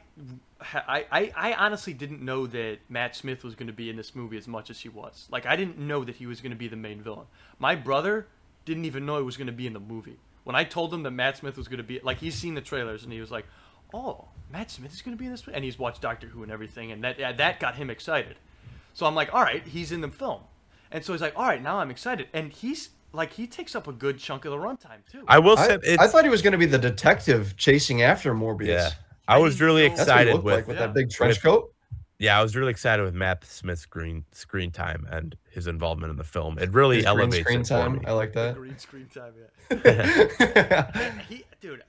[0.62, 4.14] I, I, I honestly didn't know that Matt Smith was going to be in this
[4.16, 5.28] movie as much as he was.
[5.32, 7.26] Like I didn't know that he was going to be the main villain.
[7.58, 8.28] My brother
[8.64, 10.18] didn't even know he was going to be in the movie.
[10.44, 12.62] When I told him that Matt Smith was going to be, like he's seen the
[12.62, 13.46] trailers and he was like,
[13.94, 15.56] "Oh, Matt Smith is going to be in this," movie?
[15.56, 18.38] and he's watched Doctor Who and everything, and that that got him excited.
[18.94, 20.42] So I'm like, "All right, he's in the film,"
[20.92, 23.88] and so he's like, "All right, now I'm excited," and he's like, he takes up
[23.88, 25.24] a good chunk of the runtime too.
[25.28, 28.34] I will say, it's, I thought he was going to be the detective chasing after
[28.34, 28.68] Morbius.
[28.68, 28.90] yeah,
[29.28, 30.86] I was really know- That's what he excited with like with Yeah.
[30.88, 31.74] that big trench with- coat.
[32.20, 36.18] Yeah, I was really excited with Matt Smith's screen screen time and his involvement in
[36.18, 36.60] the film.
[36.60, 37.94] It really His green elevates screen it for time.
[37.94, 38.00] me.
[38.06, 38.56] I like that.
[38.56, 39.34] Green screen time,
[39.86, 41.12] yeah.
[41.28, 41.84] He, dude,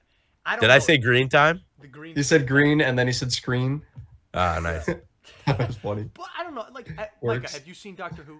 [0.46, 1.60] I don't Did I say green time?
[1.80, 2.14] the green?
[2.16, 3.82] he said green and then he said screen.
[4.34, 4.86] Ah, nice.
[5.46, 6.08] that was funny.
[6.14, 6.64] But I don't know.
[6.72, 7.54] Like, I, Micah, Works.
[7.54, 8.38] have you seen Doctor Who?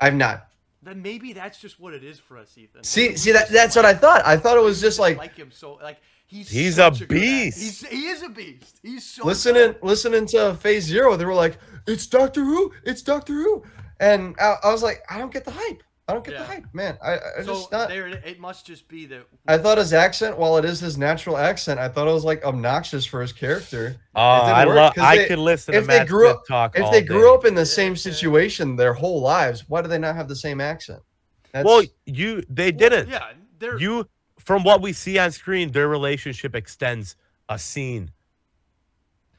[0.00, 0.48] I'm not.
[0.82, 2.84] Then maybe that's just what it is for us, Ethan.
[2.84, 4.24] See, Maybe see that just that's what I thought.
[4.24, 7.58] I thought it was just like, like him so like he's He's such a beast.
[7.58, 8.78] He's he is a beast.
[8.82, 9.78] He's so listening good.
[9.82, 11.16] listening to Phase Zero.
[11.16, 12.72] They were like, "It's Doctor Who.
[12.84, 13.64] It's Doctor Who,"
[13.98, 15.82] and I, I was like, "I don't get the hype.
[16.08, 16.96] I don't get the hype, man.
[17.02, 19.26] I, I So just not." there, it must just be that.
[19.48, 22.44] I thought his accent, while it is his natural accent, I thought it was like
[22.44, 23.96] obnoxious for his character.
[24.14, 24.94] Oh, I work, love.
[24.94, 26.76] 'cause I they- could listen to if they Matt grew up- talk.
[26.76, 27.06] If all they day.
[27.08, 27.98] grew up in the Yeah, same yeah.
[27.98, 31.02] situation their whole lives, why do they not have the same accent?
[31.50, 33.08] That's, well, you they didn't.
[33.08, 37.16] Yeah, they're You from what we see on screen, their relationship extends
[37.48, 38.12] a scene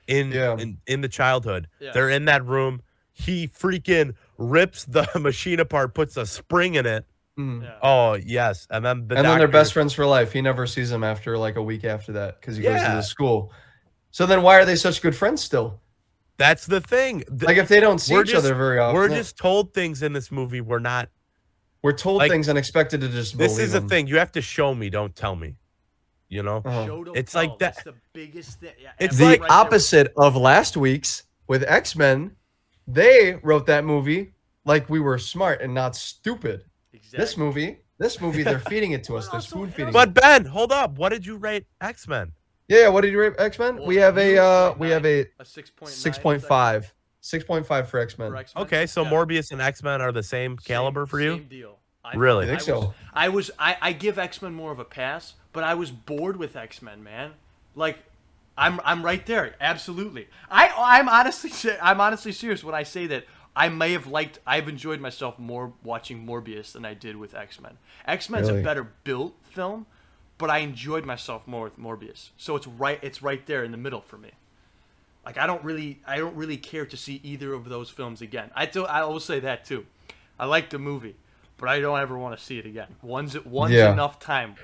[0.08, 0.58] in Yeah.
[0.58, 1.70] in, in the childhood.
[1.80, 1.92] Yeah.
[1.94, 2.82] They're in that room.
[3.20, 7.06] He freaking rips the machine apart, puts a spring in it.
[7.38, 7.64] Mm.
[7.64, 7.74] yeah.
[7.82, 10.32] Oh yes, and then the and then they're best friends for life.
[10.34, 13.02] He never sees him after like a week after that because he goes to the
[13.02, 13.52] school.
[14.12, 15.80] So then, why are they such good friends still?
[16.38, 17.24] That's the thing.
[17.28, 20.02] The- Like if they don't see each just- other very often, we're just told things
[20.04, 20.62] in this movie.
[20.62, 21.10] We're not.
[21.84, 23.38] we're told like, things and expected to just.
[23.38, 24.08] This believe is the thing.
[24.08, 24.90] You have to show me.
[24.92, 25.56] Don't tell me.
[26.30, 26.62] You know.
[26.66, 27.04] Uh-huh.
[27.16, 28.74] It's like that- That's the biggest thing.
[28.82, 29.58] Yeah, It's the like right there.
[29.60, 32.36] opposite of last week's with X Men.
[32.88, 34.34] They wrote that movie
[34.66, 36.64] like we were smart and not stupid.
[36.94, 37.20] Exactly.
[37.20, 39.26] This movie, this movie, they're feeding it to us.
[39.28, 39.94] They're also- spoon feeding.
[39.94, 40.14] But.
[40.14, 40.98] Ben, hold up.
[40.98, 42.32] What did you rate X Men?
[42.68, 42.88] Yeah, yeah.
[42.90, 43.78] What did you rate X Men?
[43.78, 46.94] Well, We have a uh, we have a a six point six point five.
[47.22, 48.34] Six point five for X Men.
[48.56, 51.36] Okay, so Morbius and X Men are the same caliber for you.
[51.38, 51.80] Same deal.
[52.06, 52.46] I, Really?
[52.46, 52.94] I think was, so.
[53.14, 56.38] I was I, I give X Men more of a pass, but I was bored
[56.38, 57.32] with X Men, man.
[57.76, 58.00] Like,
[58.58, 59.56] I'm I'm right there.
[59.62, 60.28] Absolutely.
[60.50, 61.52] I I'm honestly
[61.82, 65.74] I'm honestly serious when I say that I may have liked I've enjoyed myself more
[65.84, 67.78] watching Morbius than I did with X Men.
[68.06, 68.62] X Men's Really?
[68.62, 69.86] a better built film,
[70.38, 72.30] but I enjoyed myself more with Morbius.
[72.38, 74.32] So it's right it's right there in the middle for me.
[75.26, 78.50] Like I don't really I don't really care to see either of those films again.
[78.56, 79.86] I do I will say that too.
[80.40, 81.16] I like the movie,
[81.58, 82.96] but I don't ever want to see it again.
[83.02, 83.92] One's one's Yeah.
[83.92, 84.56] enough time.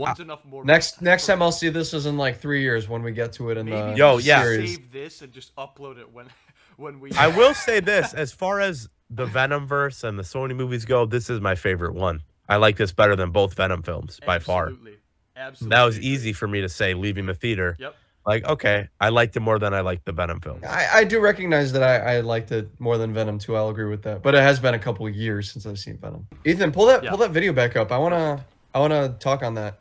[0.00, 0.64] Ah, One's enough more.
[0.64, 3.50] Next next time I'll see this is in like three years when we get to
[3.50, 4.42] it in Maybe the Yo, we yeah.
[4.42, 4.74] series.
[4.76, 6.26] save this and just upload it when
[6.76, 7.12] when we.
[7.12, 11.06] I will say this: as far as the Venom verse and the Sony movies go,
[11.06, 12.22] this is my favorite one.
[12.48, 14.66] I like this better than both Venom films by far.
[14.68, 14.96] Absolutely.
[15.36, 15.74] Absolutely.
[15.76, 17.76] That was easy for me to say leaving the theater.
[17.78, 17.94] Yep.
[18.26, 20.62] Like, okay, I liked it more than I liked the Venom films.
[20.64, 23.56] I, I do recognize that I, I liked it more than Venom too.
[23.56, 24.22] I'll agree with that.
[24.22, 26.26] But it has been a couple of years since I've seen Venom.
[26.44, 27.10] Ethan, pull that Yeah.
[27.10, 27.90] pull that video back up.
[27.92, 28.44] I wanna
[28.74, 29.78] I wanna talk on that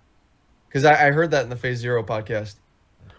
[0.68, 2.55] because I, I heard that in the Phase Zero podcast.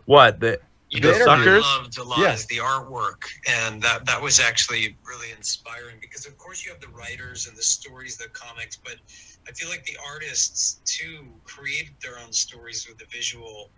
[0.07, 0.59] What the
[0.91, 1.65] You The know, suckers?
[1.65, 2.33] I loved a lot Yeah.
[2.35, 6.81] is the artwork, and that that was actually really inspiring because, of course, you have
[6.81, 8.97] the writers and the stories, the comics, but
[9.49, 13.71] I feel like the artists too created their own stories with the visual,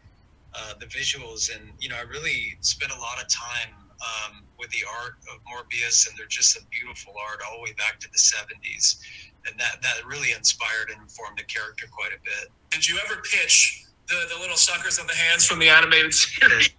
[0.55, 4.71] uh, the visuals, and you know, I really spent a lot of time um, with
[4.71, 8.09] the art of Morbius, and they're just a beautiful art all the way back to
[8.11, 9.01] the '70s,
[9.47, 12.51] and that that really inspired and informed the character quite a bit.
[12.71, 16.71] Did you ever pitch the, the little suckers on the hands from the animated series?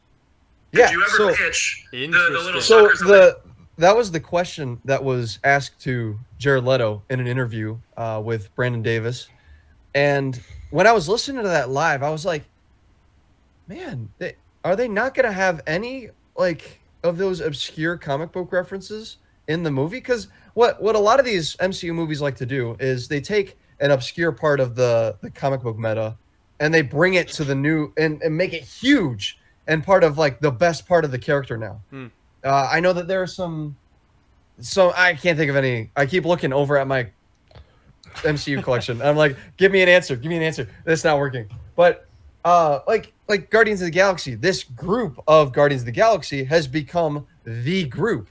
[0.71, 0.87] Yeah.
[0.87, 2.61] Did you ever so pitch the, the little Interesting.
[2.61, 3.37] so suckers on the the
[3.77, 8.53] that was the question that was asked to Jared Leto in an interview uh, with
[8.55, 9.27] Brandon Davis,
[9.95, 12.43] and when I was listening to that live, I was like,
[13.67, 18.51] man, they, are they not going to have any like of those obscure comic book
[18.51, 19.97] references in the movie?
[19.97, 23.57] Because what what a lot of these MCU movies like to do is they take
[23.79, 26.15] an obscure part of the the comic book meta,
[26.59, 29.37] and they bring it to the new and, and make it huge
[29.67, 31.81] and part of like the best part of the character now.
[31.89, 32.07] Hmm.
[32.43, 33.77] Uh, I know that there are some,
[34.59, 35.91] so I can't think of any.
[35.95, 37.07] I keep looking over at my
[38.15, 39.01] MCU collection.
[39.01, 40.15] I'm like, give me an answer.
[40.15, 40.67] Give me an answer.
[40.83, 41.49] That's not working.
[41.75, 42.07] But
[42.43, 46.67] uh, like like Guardians of the Galaxy, this group of Guardians of the Galaxy has
[46.67, 48.29] become the group.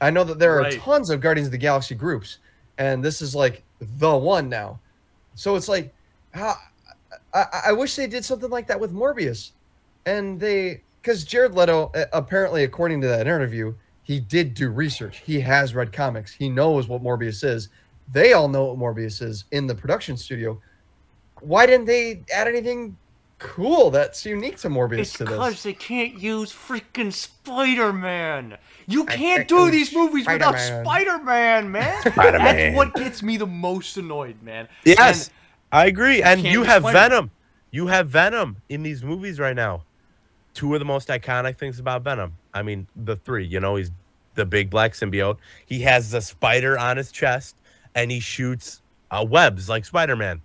[0.00, 0.80] I know that there are Right.
[0.80, 2.38] tons of Guardians of the Galaxy groups,
[2.78, 4.80] and this is like the one now.
[5.34, 5.92] So it's like,
[6.32, 6.56] how,
[7.34, 9.50] I, I wish they did something like that with Morbius,
[10.06, 15.18] and they because Jared Leto apparently, according to that interview, he did do research.
[15.18, 16.32] He has read comics.
[16.32, 17.70] He knows what Morbius is.
[18.12, 20.60] They all know what Morbius is in the production studio.
[21.40, 22.96] Why didn't they add anything
[23.42, 28.56] cool that's unique to Morbius It's to because they can't use freaking Spider Man.
[28.86, 30.84] You can't can't do these movies without Spider-Man.
[30.84, 32.00] Spider Man, man.
[32.00, 32.56] Spider-Man.
[32.56, 34.68] That's what gets me the most annoyed, man.
[34.84, 35.34] Yes, And
[35.72, 36.22] I agree.
[36.22, 37.10] And you have Spider-Man.
[37.10, 37.30] Venom.
[37.70, 39.82] You have Venom in these movies right now.
[40.54, 42.34] Two of the most iconic things about Venom.
[42.52, 43.46] I mean, the three.
[43.46, 43.90] You know, he's
[44.34, 45.38] the big black symbiote.
[45.64, 47.56] He has the spider on his chest,
[47.94, 50.42] and he shoots uh, webs like Spider Man.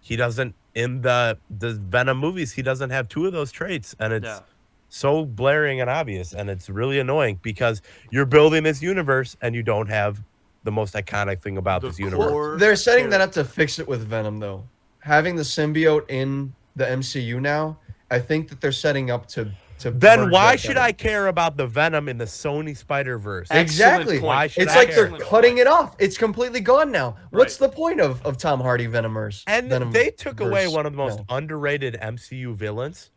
[0.00, 2.52] He doesn't in the the Venom movies.
[2.52, 4.40] He doesn't have two of those traits, and it's Yeah.
[4.88, 9.62] so blaring and obvious, and it's really annoying because you're building this universe and you
[9.62, 10.22] don't have
[10.64, 12.60] the most iconic thing about The this universe.
[12.60, 14.64] They're setting that up to fix it with Venom, though.
[15.00, 17.78] Having the symbiote in the MCU now,
[18.10, 19.52] I think that they're setting up to to.
[19.90, 20.80] Then why should better.
[20.80, 23.48] I care about the Venom in the Sony Spider Verse?
[23.50, 24.18] Exactly.
[24.20, 25.08] Why should It's I like care?
[25.08, 25.96] they're cutting it off.
[25.98, 27.16] It's completely gone now.
[27.30, 27.70] What's Right.
[27.70, 29.42] the point of, of Tom Hardy Venomers?
[29.46, 31.24] And Venom they took away one of the most No.
[31.30, 33.10] underrated MCU villains,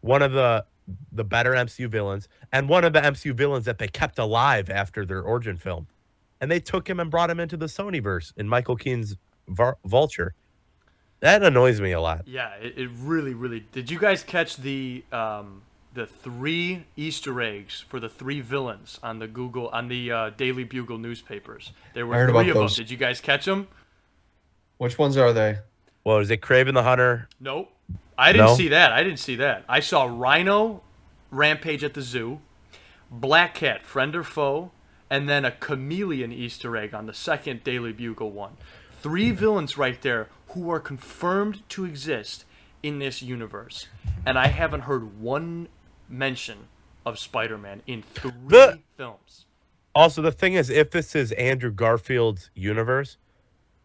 [0.00, 0.64] one of the
[1.12, 5.06] the better MCU villains, and one of the MCU villains that they kept alive after
[5.06, 5.86] their origin film.
[6.40, 9.16] And they took him and brought him into the Sony verse in Michael Keaton's
[9.48, 10.34] Vulture.
[11.20, 12.26] That annoys me a lot.
[12.26, 13.60] Yeah, it, it really, really.
[13.70, 15.62] Did you guys catch the um,
[15.94, 20.64] the three Easter eggs for the three villains on the Google on the uh, Daily
[20.64, 21.72] Bugle newspapers?
[21.94, 22.66] There were three about of them.
[22.76, 23.68] Did you guys catch them?
[24.78, 25.58] Which ones are they?
[26.04, 27.28] Well, is it Kraven the Hunter?
[27.38, 27.70] Nope.
[28.18, 28.54] I didn't No?
[28.54, 28.92] see that.
[28.92, 29.64] I didn't see that.
[29.68, 30.82] I saw Rhino
[31.30, 32.40] rampage at the zoo,
[33.10, 34.70] Black Cat friend or foe,
[35.08, 38.56] and then a chameleon Easter egg on the second Daily Bugle one.
[39.02, 42.44] Three villains right there who are confirmed to exist
[42.82, 43.86] in this universe,
[44.26, 45.68] and I haven't heard one
[46.12, 46.68] mention
[47.04, 49.46] of Spider-Man in three The- films.
[49.94, 53.18] Also, the thing is, if this is Andrew Garfield's universe,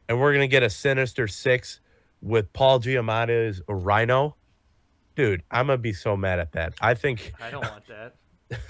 [0.08, 1.80] and we're gonna get a Sinister Six
[2.22, 4.36] with Paul Giamatti's Rhino,
[5.16, 6.74] dude, I'm gonna be so mad at that.
[6.80, 8.16] I think I don't want that.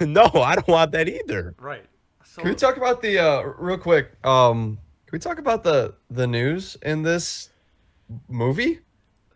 [0.00, 1.54] no, I don't want that either.
[1.60, 1.84] Right.
[2.24, 4.10] So, Can we talk about the uh real quick?
[4.26, 7.50] Um can we talk about the the news in this
[8.28, 8.80] movie?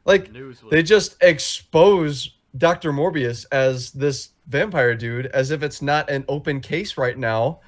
[0.04, 2.92] Like News was- they just expose Dr.
[2.92, 7.60] Morbius as this vampire dude as if it's not an open case right now.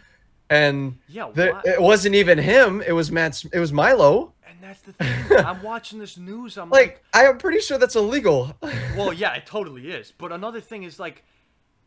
[0.51, 4.35] And Yeah, the, it wasn't even him, it was Matt it was Milo.
[4.47, 5.39] and that's the thing.
[5.45, 6.59] I'm watching this news.
[6.59, 8.55] I'm like, Like I am pretty sure that's illegal.
[8.97, 10.13] well, yeah, it totally is.
[10.17, 11.25] But another thing is like,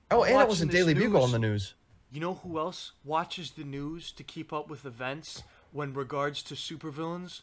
[0.10, 1.76] oh, and it was this Daily Bugle on the news.
[2.12, 6.56] you know who else watches the news to keep up with events when regards to
[6.56, 7.42] supervillains?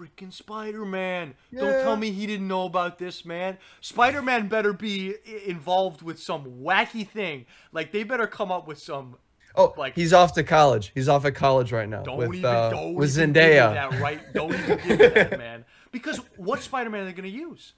[0.00, 1.34] Freaking Spider-Man.
[1.54, 3.58] Don't tell me he didn't know about this, man.
[3.82, 7.44] Spider-Man better be involved with some wacky thing.
[7.72, 9.16] Like they better come up with some
[9.56, 10.92] Oh, Like- he's off to college.
[10.94, 13.74] He's off at college right now Don't with even, uh, don't with Zendaya.
[13.74, 14.20] that right.
[14.32, 15.64] Don't even give me that, man.
[15.90, 17.72] Because what Spider-Man are they going to use?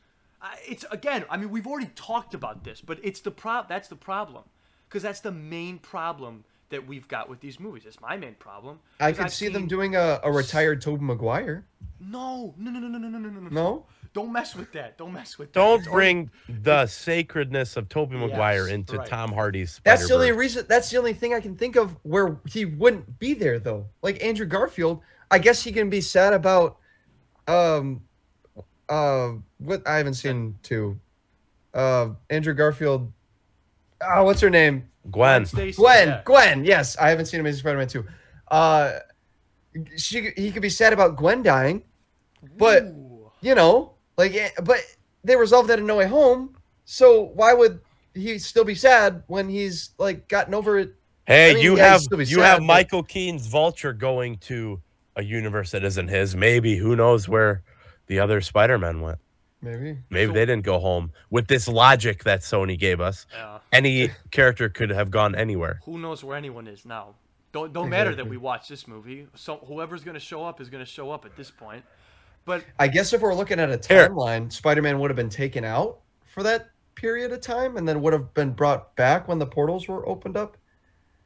[0.68, 1.24] It's again.
[1.30, 3.68] I mean, we've already talked about this, but it's the prob.
[3.68, 4.44] That's the problem.
[4.88, 7.84] Because that's the main problem that we've got with these movies.
[7.86, 8.80] It's my main problem.
[9.00, 11.64] I could I've see them doing a, a retired Tobey Maguire.
[12.12, 13.48] No, no, no, no, no, no, no, no, no.
[13.50, 13.86] No?
[14.12, 14.98] Don't mess with that.
[14.98, 15.58] Don't mess with that.
[15.58, 19.08] Don't It's already- bring the sacredness of Tobey Maguire Yes, into right.
[19.08, 20.66] Tom Hardy's Spider That's the only reason.
[20.68, 23.86] That's the only thing I can think of where he wouldn't be there, though.
[24.02, 25.00] Like Andrew Garfield,
[25.30, 26.76] I guess he can be sad about,
[27.48, 28.02] um,
[28.90, 31.00] uh, what I haven't seen two,
[31.72, 33.10] uh, Andrew Garfield.
[34.02, 34.90] Oh, what's her name?
[35.10, 35.46] Gwen.
[35.46, 36.08] Stacy, Gwen.
[36.08, 36.22] yeah.
[36.26, 36.64] Gwen.
[36.66, 38.06] Yes, I haven't seen Amazing Spider-Man two.
[38.48, 38.98] Uh,
[39.96, 41.82] she he could be sad about Gwen dying,
[42.56, 43.30] but Ooh.
[43.40, 44.78] you know, like, eh, but
[45.24, 46.56] they resolved that in No Way Home.
[46.84, 47.80] So why would
[48.14, 50.94] he still be sad when he's like gotten over it?
[51.26, 54.80] Hey, I mean, you yeah, have you sad, have but- Michael Keaton's Vulture going to
[55.14, 56.34] a universe that isn't his.
[56.34, 57.62] Maybe who knows where
[58.06, 59.18] the other Spider-Man went.
[59.60, 59.98] Maybe.
[60.10, 63.26] Maybe So- they didn't go home with this logic that Sony gave us.
[63.32, 63.58] Yeah.
[63.72, 65.80] Any character could have gone anywhere.
[65.84, 67.14] Who knows where anyone is now?
[67.52, 69.28] Don't don't matter that we watch this movie.
[69.36, 71.84] So whoever's gonna show up is gonna show up at this point.
[72.44, 76.00] But I guess if we're looking at a timeline, Spider-Man would have been taken out
[76.26, 79.88] for that period of time, and then would have been brought back when the portals
[79.88, 80.56] were opened up.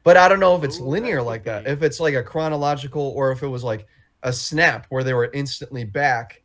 [0.03, 1.67] But I don't know if it's Ooh, linear that like could that.
[1.67, 3.87] If it's like a chronological, or if it was like
[4.23, 6.41] a snap where they were instantly back,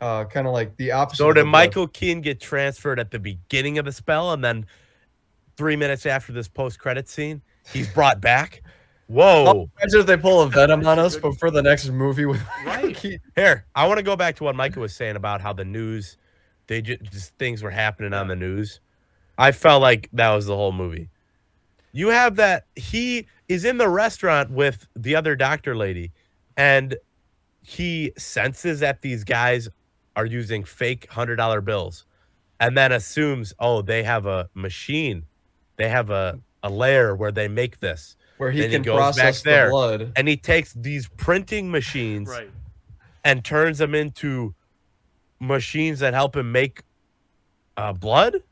[0.00, 1.18] uh, kind of like the opposite.
[1.18, 4.44] So of did the- Michael Keaton get transferred at the beginning of the spell, and
[4.44, 4.66] then
[5.56, 7.42] three minutes after this post-credit scene,
[7.72, 8.62] he's brought back?
[9.06, 9.68] Whoa!
[9.78, 12.96] Imagine if they pull a Venom on us, but for the next movie with Right.
[13.36, 16.16] Here, I want to go back to what Micah was saying about how the news,
[16.66, 18.80] they just, just things were happening on the news.
[19.36, 21.10] I felt like that was the whole movie.
[21.92, 26.12] You have that he is in the restaurant with the other doctor lady,
[26.56, 26.96] and
[27.62, 29.68] he senses that these guys
[30.16, 32.06] are using fake hundred dollar bills,
[32.58, 35.24] and then assumes, oh, they have a machine,
[35.76, 38.94] they have a a layer where they make this, where he Then he can goes
[38.94, 39.70] back process the there.
[39.70, 40.12] blood.
[40.16, 42.50] and he takes these printing machines right.
[43.24, 44.54] and turns them into
[45.40, 46.82] machines that help him make
[47.76, 48.42] uh, blood.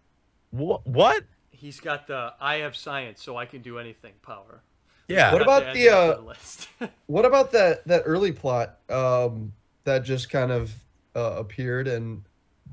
[0.50, 0.86] What?
[0.86, 1.24] What?
[1.50, 4.62] He's got the I have science, so I can do anything power.
[5.08, 5.32] Yeah.
[5.32, 6.68] What Got about to add the, that to uh, list.
[7.06, 9.52] What about that that early plot um,
[9.84, 10.72] that just kind of
[11.14, 12.22] uh, appeared and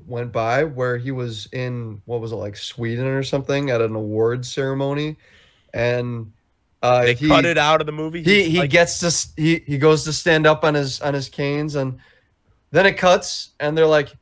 [0.06, 3.94] went by, where he was in what was it like Sweden or something at an
[3.94, 5.16] awards ceremony,
[5.74, 6.32] and
[6.82, 8.22] uh, they he cut it out of the movie.
[8.22, 11.14] he He's he like- gets to he he goes to stand up on his on
[11.14, 11.98] his canes, and
[12.70, 14.12] then it cuts, and they're like,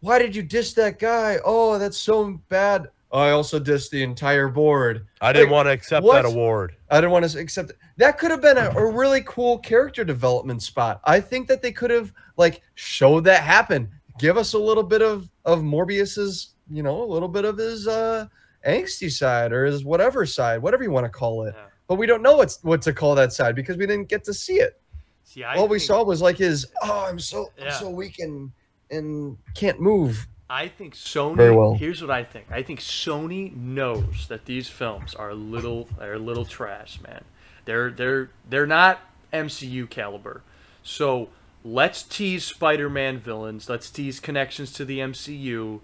[0.00, 1.38] "Why did you diss that guy?
[1.44, 5.06] Oh, that's so bad." I also dissed the entire board.
[5.22, 6.20] I didn't like, want to accept what?
[6.20, 6.74] that award.
[6.90, 7.76] I didn't want to accept it.
[7.96, 11.00] That could have been a, a really cool character development spot.
[11.04, 13.88] I think that they could have like showed that happen.
[14.18, 17.88] Give us a little bit of of Morbius's, you know, a little bit of his
[17.88, 18.26] uh
[18.66, 21.54] angsty side or his whatever side, whatever you want to call it.
[21.56, 21.64] Yeah.
[21.88, 24.34] But we don't know what's what to call that side because we didn't get to
[24.34, 24.80] see it.
[25.24, 28.52] See, I All we saw was like his, oh, I'm so I'm so weak and
[28.90, 30.26] and can't move.
[30.50, 31.36] I think Sony.
[31.36, 31.74] Very well.
[31.74, 32.46] Here's what I think.
[32.50, 37.24] I think Sony knows that these films are a little are a little trash, man.
[37.64, 39.00] They're they're they're not
[39.32, 40.42] MCU caliber.
[40.82, 41.28] So
[41.64, 43.68] let's tease Spider-Man villains.
[43.68, 45.80] Let's tease connections to the MCU,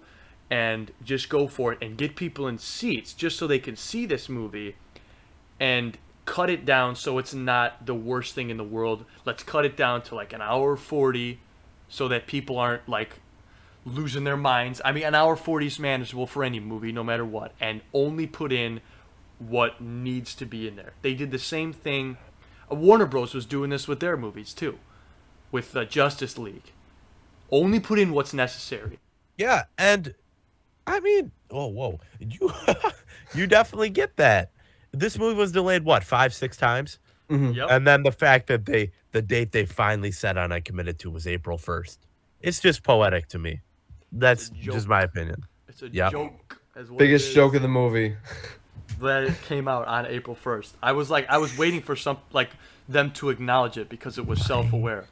[0.49, 4.07] and just go for it and get people in seats just so they can see
[4.07, 4.75] this movie,
[5.59, 9.05] and cut it down so it's not the worst thing in the world.
[9.25, 11.39] Let's cut it down to like an hour forty,
[11.87, 13.19] so that people aren't like
[13.85, 14.81] losing their minds.
[14.83, 18.25] I mean, an hour 40 is manageable for any movie, no matter what, and only
[18.25, 18.81] put in
[19.37, 20.93] what needs to be in there.
[21.03, 22.17] They did the same thing.
[22.71, 23.33] uh, Warner Bros.
[23.35, 24.79] was doing this with their movies too,
[25.51, 26.71] with uh, Justice League.
[27.51, 28.97] Only put in what's necessary.
[29.37, 30.15] Yeah, and
[30.87, 32.51] I mean, oh whoa, you
[33.35, 34.49] you definitely get that.
[34.99, 37.51] This movie was delayed what five six times, mm-hmm.
[37.51, 37.67] Yep.
[37.71, 41.09] and then the fact that they the date they finally set on I committed to
[41.09, 42.05] was April first.
[42.41, 43.61] It's just poetic to me.
[44.11, 45.43] That's just my opinion.
[45.67, 46.11] it's a yep.
[46.11, 46.61] joke.
[46.75, 48.15] As what it Biggest joke of the movie.
[48.99, 50.73] that it came out on April 1st.
[50.81, 52.49] I was like, I was waiting for some like
[52.87, 55.07] them to acknowledge it because it was self-aware.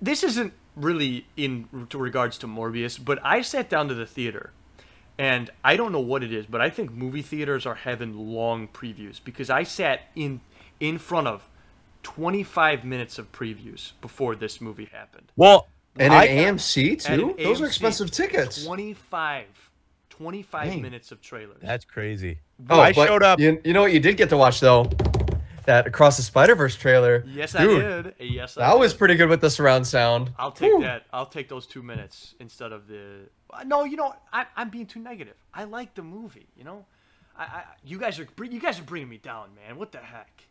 [0.00, 4.52] This isn't really in regards to Morbius, but I sat down to the theater,
[5.18, 8.68] and I don't know what it is, but I think movie theaters are having long
[8.68, 10.40] previews because I sat in
[10.80, 11.48] in front of
[12.04, 15.32] 25 minutes of previews before this movie happened.
[15.36, 17.30] Well, And I- an AMC At too?
[17.36, 18.64] an Those are expensive tickets.
[18.64, 19.46] 25
[20.10, 20.82] 25 Dang.
[20.82, 21.58] minutes of trailers.
[21.62, 22.38] that's crazy.
[22.70, 23.38] Oh, I showed up.
[23.38, 24.90] You, you know what you did get to watch though?
[25.68, 27.22] That Across the Spider Verse trailer.
[27.26, 28.14] yes, Dude, I did.
[28.20, 28.80] Yes, I That did.
[28.80, 30.32] was pretty good with the surround sound.
[30.38, 30.80] I'll take Whew.
[30.80, 31.04] that.
[31.12, 33.28] I'll take those two minutes instead of the.
[33.66, 35.34] No, you know, I, I'm being too negative.
[35.52, 36.48] I like the movie.
[36.56, 36.86] You know,
[37.36, 39.76] I, I you guys are you guys are bringing me down, man.
[39.78, 40.42] What the heck?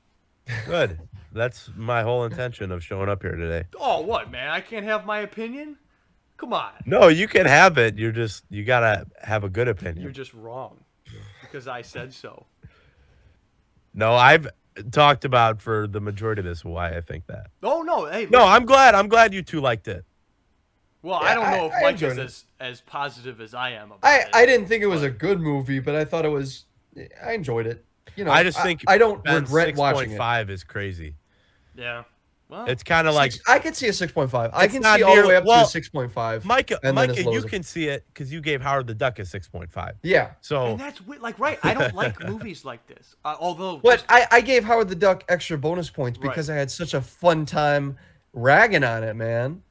[0.67, 0.99] Good.
[1.33, 3.65] That's my whole intention of showing up here today.
[3.79, 4.49] Oh, what, man?
[4.49, 5.77] I can't have my opinion.
[6.37, 7.97] Come on, No, you can have it.
[7.97, 10.03] You're just you gotta have a good opinion.
[10.03, 10.77] you're just wrong
[11.41, 12.45] because I said so.
[13.95, 14.47] No, I've
[14.91, 17.47] talked about for the majority of this why I think that.
[17.63, 18.95] Oh no, hey, No, I'm glad.
[18.95, 20.05] I'm glad you two liked it.
[21.01, 22.19] well, Yeah, I don't know I- if I Mike is it.
[22.21, 24.29] as as positive as I am about I, it.
[24.33, 26.65] I didn't think it was a good movie, but I thought it was.
[27.23, 27.83] I enjoyed it.
[28.15, 30.19] You know, I just think I, don't Ben's regret watching it.
[30.19, 31.13] 6.5 is crazy.
[31.75, 32.03] Yeah.
[32.49, 34.51] Well, It's kind of like I can see a six point five.
[34.53, 36.45] I can not see all the way up well, to six point five.
[36.45, 36.79] Micah.
[36.81, 39.23] and Micah, you as a- can see it because you gave Howard the Duck a
[39.23, 39.93] 6.5.
[40.01, 41.01] Yeah, So and that's.
[41.19, 41.59] Like, right?
[41.63, 43.15] I don't like movies like this.
[43.25, 46.29] Uh, although, but just- I, I gave Howard the Duck extra bonus points Right.
[46.29, 47.97] because I had such a fun time
[48.33, 49.61] ragging on it, man.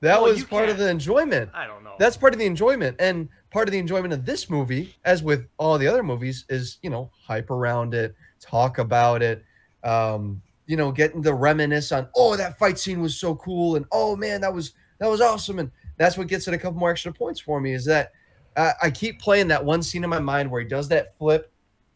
[0.00, 1.50] That Well, was part of can't- the enjoyment.
[1.54, 1.94] I don't know.
[2.00, 5.46] That's part of the enjoyment, and part of the enjoyment of this movie, as with
[5.56, 9.44] all the other movies, is you know hype around it, talk about it,
[9.84, 12.08] um, you know, getting to reminisce on.
[12.16, 15.58] Oh, that fight scene was so cool, and oh man, that was that was awesome,
[15.58, 17.72] and that's what gets it a couple more extra points for me.
[17.72, 18.12] Is that
[18.56, 21.52] uh, I keep playing that one scene in my mind where he does that flip,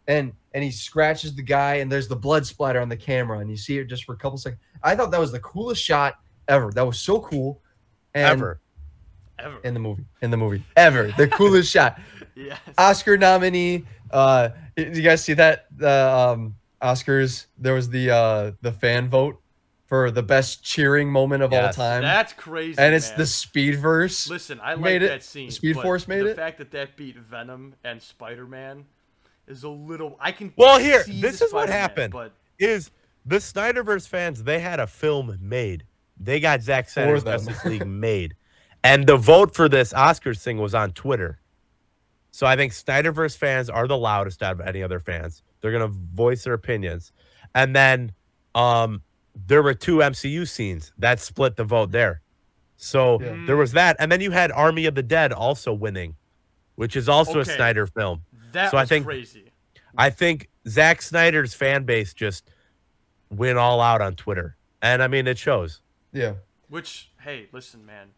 [0.07, 3.51] and and he scratches the guy, and there's the blood splatter on the camera, and
[3.51, 4.61] you see it just for a couple seconds.
[4.83, 6.15] I thought that was the coolest shot
[6.49, 6.71] ever.
[6.73, 7.61] That was so cool.
[8.15, 8.61] And Ever.
[9.39, 9.59] Ever.
[9.63, 12.01] in the movie, in the movie, ever the coolest shot.
[12.35, 12.59] yes.
[12.77, 13.85] Oscar nominee.
[14.11, 17.47] Uh, did you guys see that the um, Oscars?
[17.59, 19.41] There was the uh, the fan vote
[19.87, 21.79] for the best cheering moment of Yes.
[21.79, 22.79] all time, That's crazy.
[22.79, 23.19] and it's man.
[23.19, 24.29] the Speed verse.
[24.29, 25.09] Listen, I like made it.
[25.09, 25.51] that scene.
[25.51, 26.37] Speed Force made the it.
[26.37, 28.85] fact that that beat Venom and Spider Man
[29.47, 30.17] is a little.
[30.21, 30.53] I can.
[30.57, 32.13] Well, here, this is what Spider-Man, happened.
[32.13, 32.91] But Is
[33.25, 34.43] the Snyderverse fans?
[34.45, 35.85] They had a film made.
[36.21, 37.39] They got Zack Snyder's them.
[37.47, 38.35] Justice League made,
[38.85, 41.41] and the vote for this Oscars thing was on Twitter.
[42.39, 45.43] So I think Snyderverse fans are the loudest out of any other fans.
[45.61, 47.11] They're gonna voice their opinions,
[47.53, 48.13] and then
[48.55, 49.03] um,
[49.35, 52.21] there were two MCU scenes that split the vote there.
[52.77, 53.43] So Yeah.
[53.45, 56.15] there was that, and then you had Army of the Dead also winning,
[56.77, 57.51] which is also Okay.
[57.51, 58.23] a Snyder film.
[58.53, 59.51] that So I was think- crazy.
[59.97, 62.49] I think Zack Snyder's fan base just
[63.31, 65.83] went all out on Twitter, and I mean it shows.
[66.13, 66.35] Yeah.
[66.69, 68.11] Which, hey, listen, man.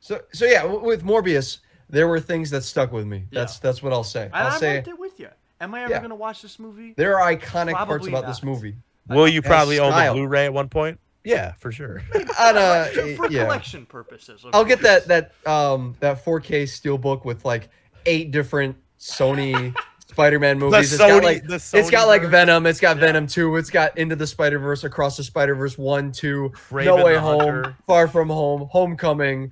[0.00, 1.60] So so yeah, with Morbius,
[1.90, 3.24] there were things that stuck with me.
[3.32, 3.60] That's Yeah.
[3.62, 4.28] that's what I'll say.
[4.32, 5.28] I'll I'm say right there with you.
[5.60, 6.00] Am I ever Yeah.
[6.00, 6.94] gonna watch this movie?
[6.96, 8.76] there are iconic parts Probably about this movie.
[9.08, 10.12] Will you probably own the.
[10.12, 11.00] Blu-ray at one point?
[11.24, 12.02] Yeah, for sure.
[12.14, 13.44] On a, For yeah.
[13.44, 14.44] collection purposes.
[14.52, 17.68] I'll get that that um that 4K steelbook with like
[18.06, 19.74] eight different Sony
[20.08, 20.92] Spider-Man movies.
[20.92, 22.66] It's Sony- got like the it's got like Venom.
[22.66, 23.56] It's got Venom two.
[23.56, 27.16] It's got Into the Spider Verse, Across the Spider Verse one, two, Kraven No Way
[27.16, 29.50] Home, Far From Home, Homecoming.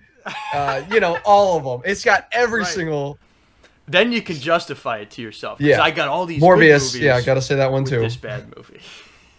[0.52, 1.90] Uh, you know all of them.
[1.90, 2.68] It's got every Right.
[2.68, 3.18] single
[3.88, 5.60] Then you can justify it to yourself.
[5.60, 5.80] Yeah.
[5.80, 6.98] I got all these Morbius.
[7.00, 8.00] Yeah, I gotta say that one too.
[8.00, 8.80] this bad movie.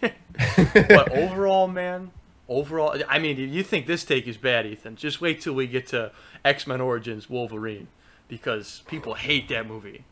[0.00, 2.10] but overall, man,
[2.48, 5.66] overall, I mean, if you think this take is bad, Ethan, just wait till we
[5.66, 6.12] get to
[6.44, 7.88] X Men Origins Wolverine,
[8.28, 10.04] because people hate that movie,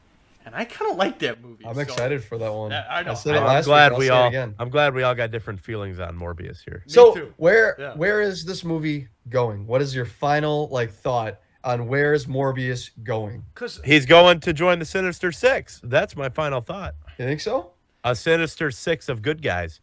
[0.46, 1.66] and I kind of like that movie.
[1.66, 2.70] I'm so- excited for that one.
[2.70, 3.12] Yeah, I know.
[3.14, 4.28] said it I'm I'm last glad week, I'll we say it all.
[4.28, 4.54] again.
[4.58, 6.82] I'm glad we all got different feelings on Morbius here.
[6.86, 7.34] So too.
[7.36, 7.94] where Yeah.
[7.94, 9.66] where is this movie going?
[9.66, 13.44] What is your final like thought on where is Morbius going?
[13.52, 15.80] Because He's going to join the Sinister Six.
[15.84, 16.94] That's my final thought.
[17.18, 17.72] You think so?
[18.04, 19.80] A Sinister Six of good guys.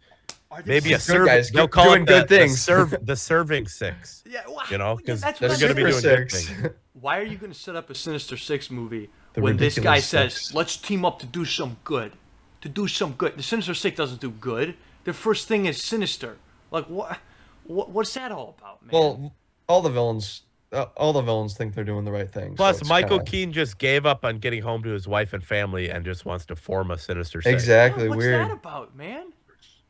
[0.67, 2.61] Maybe a Good serv- guys, They'll good- call doing it the, good the things.
[2.61, 4.23] serv- the serving six.
[4.25, 6.67] Yeah, well, You know, yeah, 'cause that's they're gonna be Super doing good things.
[6.93, 9.95] Why are you going to set up a Sinister Six movie The when this guy
[9.95, 12.13] ridiculous says, "Let's team up to do some good,
[12.61, 13.37] to do some good"?
[13.37, 14.75] The Sinister Six doesn't do good.
[15.05, 16.37] The first thing is sinister.
[16.71, 17.19] Like what?
[17.65, 18.89] what what's that all about, man?
[18.91, 19.35] well,
[19.67, 22.55] all the villains, uh, all the villains think they're doing the right thing.
[22.55, 25.43] Plus, it's Michael kinda- Keaton just gave up on getting home to his wife and
[25.43, 27.53] family and just wants to form a Sinister Six.
[27.53, 28.49] Exactly Yeah, what's weird.
[28.49, 29.33] that about, man?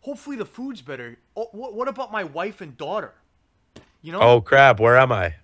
[0.02, 1.18] Hopefully the food's better.
[1.36, 3.14] Oh, what, what about my wife and daughter?
[4.02, 4.20] You know?
[4.22, 4.80] Oh crap!
[4.80, 5.36] Where am I?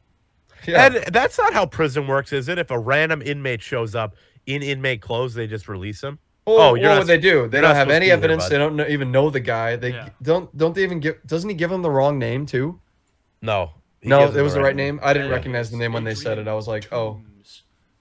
[0.68, 0.86] Yeah.
[0.88, 2.58] And that's not how prison works, is it?
[2.60, 6.20] If a random inmate shows up in inmate clothes, they just release him.
[6.46, 7.48] Well, oh, you're what not would they do?
[7.48, 8.44] They don't have any to there, evidence.
[8.46, 8.50] bud.
[8.52, 9.76] they don't know, even know the guy.
[9.76, 10.10] They Yeah.
[10.22, 10.56] don't.
[10.58, 11.18] Don't they even give?
[11.26, 12.80] Doesn't he give them the wrong name too?
[13.42, 13.72] No.
[14.02, 15.00] he no, it was the right name.
[15.04, 16.48] I didn't Yeah, recognize the name when they said it.
[16.48, 17.22] I was like, oh,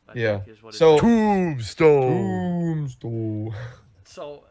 [0.09, 0.39] I yeah.
[0.39, 2.89] think is what it So- Tombstone.
[3.01, 3.55] Tombstone.
[4.05, 4.45] so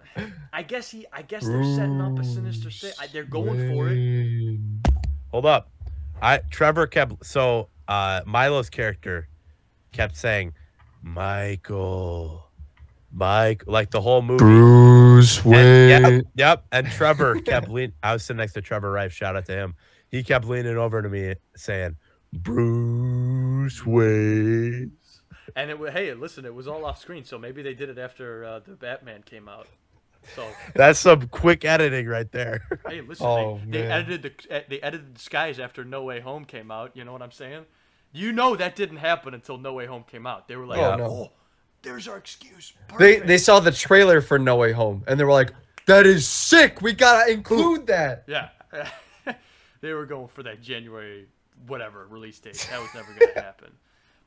[0.53, 2.97] I guess he, I guess they're setting up a Sinister Six.
[3.11, 4.59] They're going for it.
[5.31, 5.69] Hold up.
[6.21, 9.27] I Trevor kept so uh Milo's character
[9.91, 10.53] kept saying
[11.01, 12.47] Michael
[13.11, 14.39] Mike like the whole movie.
[14.39, 16.65] Bruce And, yep, yep.
[16.71, 17.93] And Trevor kept leaning.
[18.03, 19.13] I was sitting next to Trevor Rife.
[19.13, 19.75] Shout out to him.
[20.09, 21.95] He kept leaning over to me saying,
[22.31, 24.93] "Bruce Wayne."
[25.55, 27.97] And it, wa- hey, listen, it was all off screen, so maybe they did it
[27.97, 29.67] after uh, the Batman came out.
[30.35, 32.61] So That's some quick editing right there.
[32.87, 36.19] hey, listen, Oh, they, they edited the eh, they edited the skies after No Way
[36.19, 36.95] Home came out.
[36.95, 37.65] You know what I'm saying?
[38.11, 40.47] You know that didn't happen until No Way Home came out.
[40.47, 41.31] They were like, Oh, oh, no.
[41.81, 42.73] there's our excuse.
[42.99, 45.51] They they saw the trailer for No Way Home and they were like,
[45.85, 46.81] "That is sick.
[46.81, 48.49] We gotta include that." yeah,
[49.81, 51.27] they were going for that January
[51.67, 52.67] whatever release date.
[52.69, 53.71] That was never gonna happen.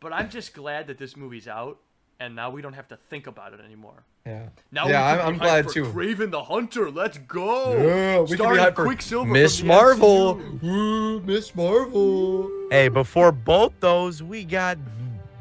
[0.01, 1.79] But I'm just glad that this movie's out,
[2.21, 4.05] and now we don't have to think about it anymore.
[4.27, 4.49] Yeah.
[4.71, 5.85] Now yeah, we I'm, can I'm hyped glad for too.
[5.87, 7.73] Kraven the Hunter, let's go!
[7.77, 10.37] Yeah, we can be Starring hyped Quicksilver Miss Marvel.
[10.37, 11.25] MCU.
[11.25, 12.51] Miss Marvel.
[12.71, 14.79] hey, before both those, we got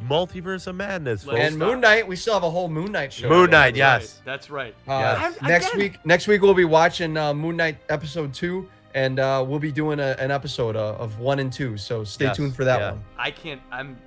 [0.07, 1.25] Multiverse of Madness.
[1.25, 1.51] Let's folks.
[1.51, 3.29] And Moon Knight, we still have a whole Moon Knight show.
[3.29, 4.21] Moon Knight, Right, yes.
[4.25, 4.73] that's right.
[4.87, 9.19] Uh, I'm- next week, next week we'll be watching uh, Moon Knight episode two, and
[9.19, 11.77] uh, we'll be doing a, an episode uh, of one and two.
[11.77, 12.91] So stay Yes, tuned for that yeah.
[12.91, 13.03] one.
[13.17, 13.61] I can't.
[13.71, 13.97] I'm like,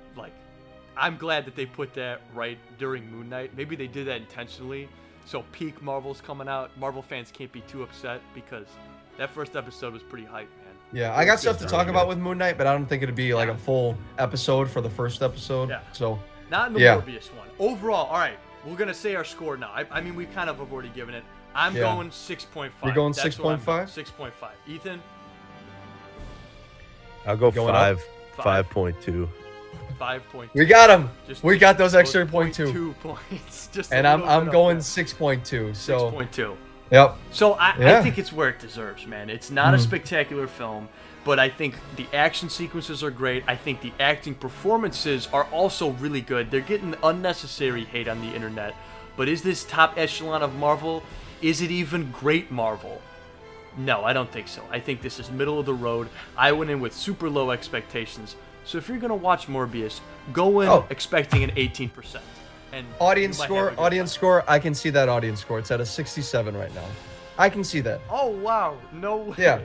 [0.95, 3.51] I'm glad that they put that right during Moon Knight.
[3.57, 4.87] Maybe they did that intentionally.
[5.25, 6.69] So peak Marvel's coming out.
[6.77, 8.67] Marvel fans can't be too upset because
[9.17, 10.73] that first episode was pretty hype, man.
[10.91, 11.87] Yeah, I got stuff to talk stuff.
[11.89, 13.55] about with Moon Knight, but I don't think it'd be like Yeah.
[13.55, 15.69] a full episode for the first episode.
[15.69, 15.79] Yeah.
[15.93, 16.19] So
[16.51, 16.99] Not in the Yeah.
[17.01, 17.47] Morbius one.
[17.57, 19.71] Overall, all right, we're gonna say our score now.
[19.73, 21.23] I, I mean, we kind of have already given it.
[21.55, 21.81] I'm Yeah.
[21.83, 22.71] going 6.5.
[22.83, 23.89] You're going That's what I'm 6.5?
[23.89, 24.51] 6.5.
[24.67, 25.01] Ethan,
[27.25, 28.03] I'll go Going five,
[28.35, 28.43] Five.
[28.43, 29.29] five point two.
[30.03, 30.49] 5.2.
[30.53, 31.09] we got him.
[31.27, 33.67] Just- we got those extra point two, 0.2 points.
[33.71, 35.73] Just and I'm I'm up going six point two.
[35.73, 36.55] So 6.2.
[36.91, 37.15] yep.
[37.31, 39.29] So I, I think it's where it deserves, man.
[39.29, 39.81] It's not a Mhm.
[39.81, 40.89] spectacular film,
[41.23, 43.43] but I think the action sequences are great.
[43.47, 46.51] I think the acting performances are also really good.
[46.51, 48.75] They're getting unnecessary hate on the internet.
[49.15, 51.01] But is this top echelon of Marvel?
[51.41, 53.01] Is it even great Marvel?
[53.77, 54.61] No, I don't think so.
[54.71, 56.07] I think this is middle of the road.
[56.37, 58.35] I went in with super low expectations.
[58.65, 59.99] So if you're gonna watch Morbius,
[60.31, 60.85] go in Oh.
[60.89, 62.21] expecting an 18%.
[62.71, 64.17] And Audience score, have a good audience time.
[64.19, 64.43] score.
[64.47, 65.59] I can see that audience score.
[65.59, 66.85] It's at a 67 right now.
[67.37, 67.99] I can see that.
[68.09, 69.35] Oh wow, no way.
[69.37, 69.59] Yeah.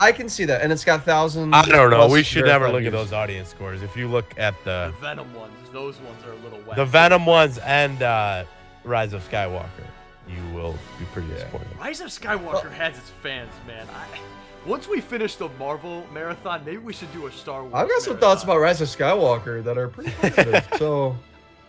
[0.00, 1.54] I can see that, and it's got thousands.
[1.54, 2.08] I don't know.
[2.08, 3.80] We should never verified look at those audience scores.
[3.82, 6.76] If you look at The the Venom ones, those ones are a little wet.
[6.76, 8.44] the Venom ones and uh,
[8.82, 9.86] Rise of Skywalker,
[10.28, 11.68] you will be pretty disappointed.
[11.78, 13.86] Rise of Skywalker has its fans, man.
[13.94, 14.18] I,
[14.66, 17.74] once we finish the Marvel marathon, maybe we should do a Star Wars.
[17.74, 18.30] I've got some marathon.
[18.30, 20.68] thoughts about Rise of Skywalker that are pretty positive.
[20.78, 21.16] so,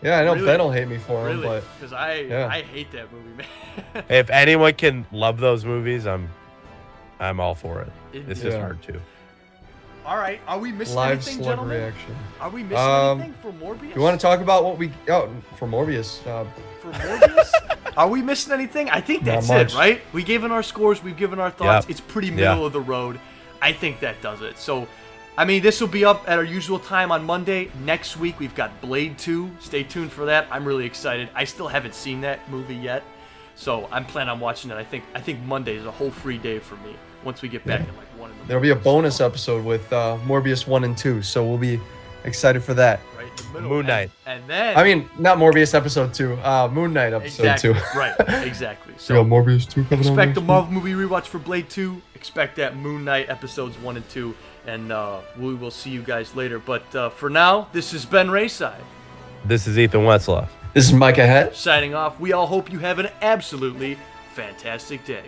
[0.02, 0.46] yeah, I know Really?
[0.46, 1.60] Ben will hate me for him, Really?
[1.60, 2.48] but Because I Yeah.
[2.48, 4.04] I hate that movie, man.
[4.08, 6.28] If anyone can love those movies, I'm
[7.20, 7.92] I'm all for it.
[8.12, 8.60] It- This is Yeah.
[8.60, 9.00] hard too.
[10.04, 11.78] All right, are we missing live anything, slug gentlemen?
[11.78, 12.16] reaction.
[12.40, 13.92] Are we missing Um, anything for Morbius?
[13.96, 16.24] You want to talk about what we oh for Morbius?
[16.24, 16.44] Uh,
[16.92, 17.50] for Morbius?
[17.96, 18.88] are we missing anything?
[18.90, 20.00] I think that's it, right?
[20.12, 21.86] We given our scores, we've given our thoughts.
[21.86, 21.90] Yep.
[21.90, 22.50] It's pretty Yeah.
[22.50, 23.18] middle of the road.
[23.62, 24.58] I think that does it.
[24.58, 24.86] So,
[25.38, 27.70] I mean, this will be up at our usual time on Monday.
[27.84, 29.50] Next week, we've got Blade 2.
[29.60, 30.46] Stay tuned for that.
[30.50, 31.28] I'm really excited.
[31.34, 33.02] I still haven't seen that movie yet.
[33.54, 34.74] So I'm planning on watching it.
[34.76, 36.94] I think I think Monday is a whole free day for me.
[37.24, 39.90] Once we get back at like one in the there'll be a bonus episode with
[39.92, 41.80] uh, Morbius one and two, so we'll be
[42.24, 43.00] excited for that.
[43.36, 43.76] Right in the middle.
[43.76, 44.10] Moon Knight.
[44.26, 47.98] and, then I mean, not Morbius episode two, uh, Moon Knight episode exactly two.
[47.98, 48.14] right,
[48.46, 48.94] exactly.
[48.98, 50.40] So got Morbius two coming out expect the.
[50.40, 52.00] Marvel movie rewatch for Blade 2.
[52.14, 54.34] Expect that Moon Knight episodes 1 and 2.
[54.66, 56.58] And uh, we will see you guys later.
[56.58, 58.80] But uh, for now, this is Ben Rayside
[59.44, 60.48] This is Ethan Wetzloff.
[60.74, 61.54] This is Micah Het.
[61.54, 62.18] signing off.
[62.18, 63.96] We all hope you have an absolutely
[64.34, 65.24] fantastic day.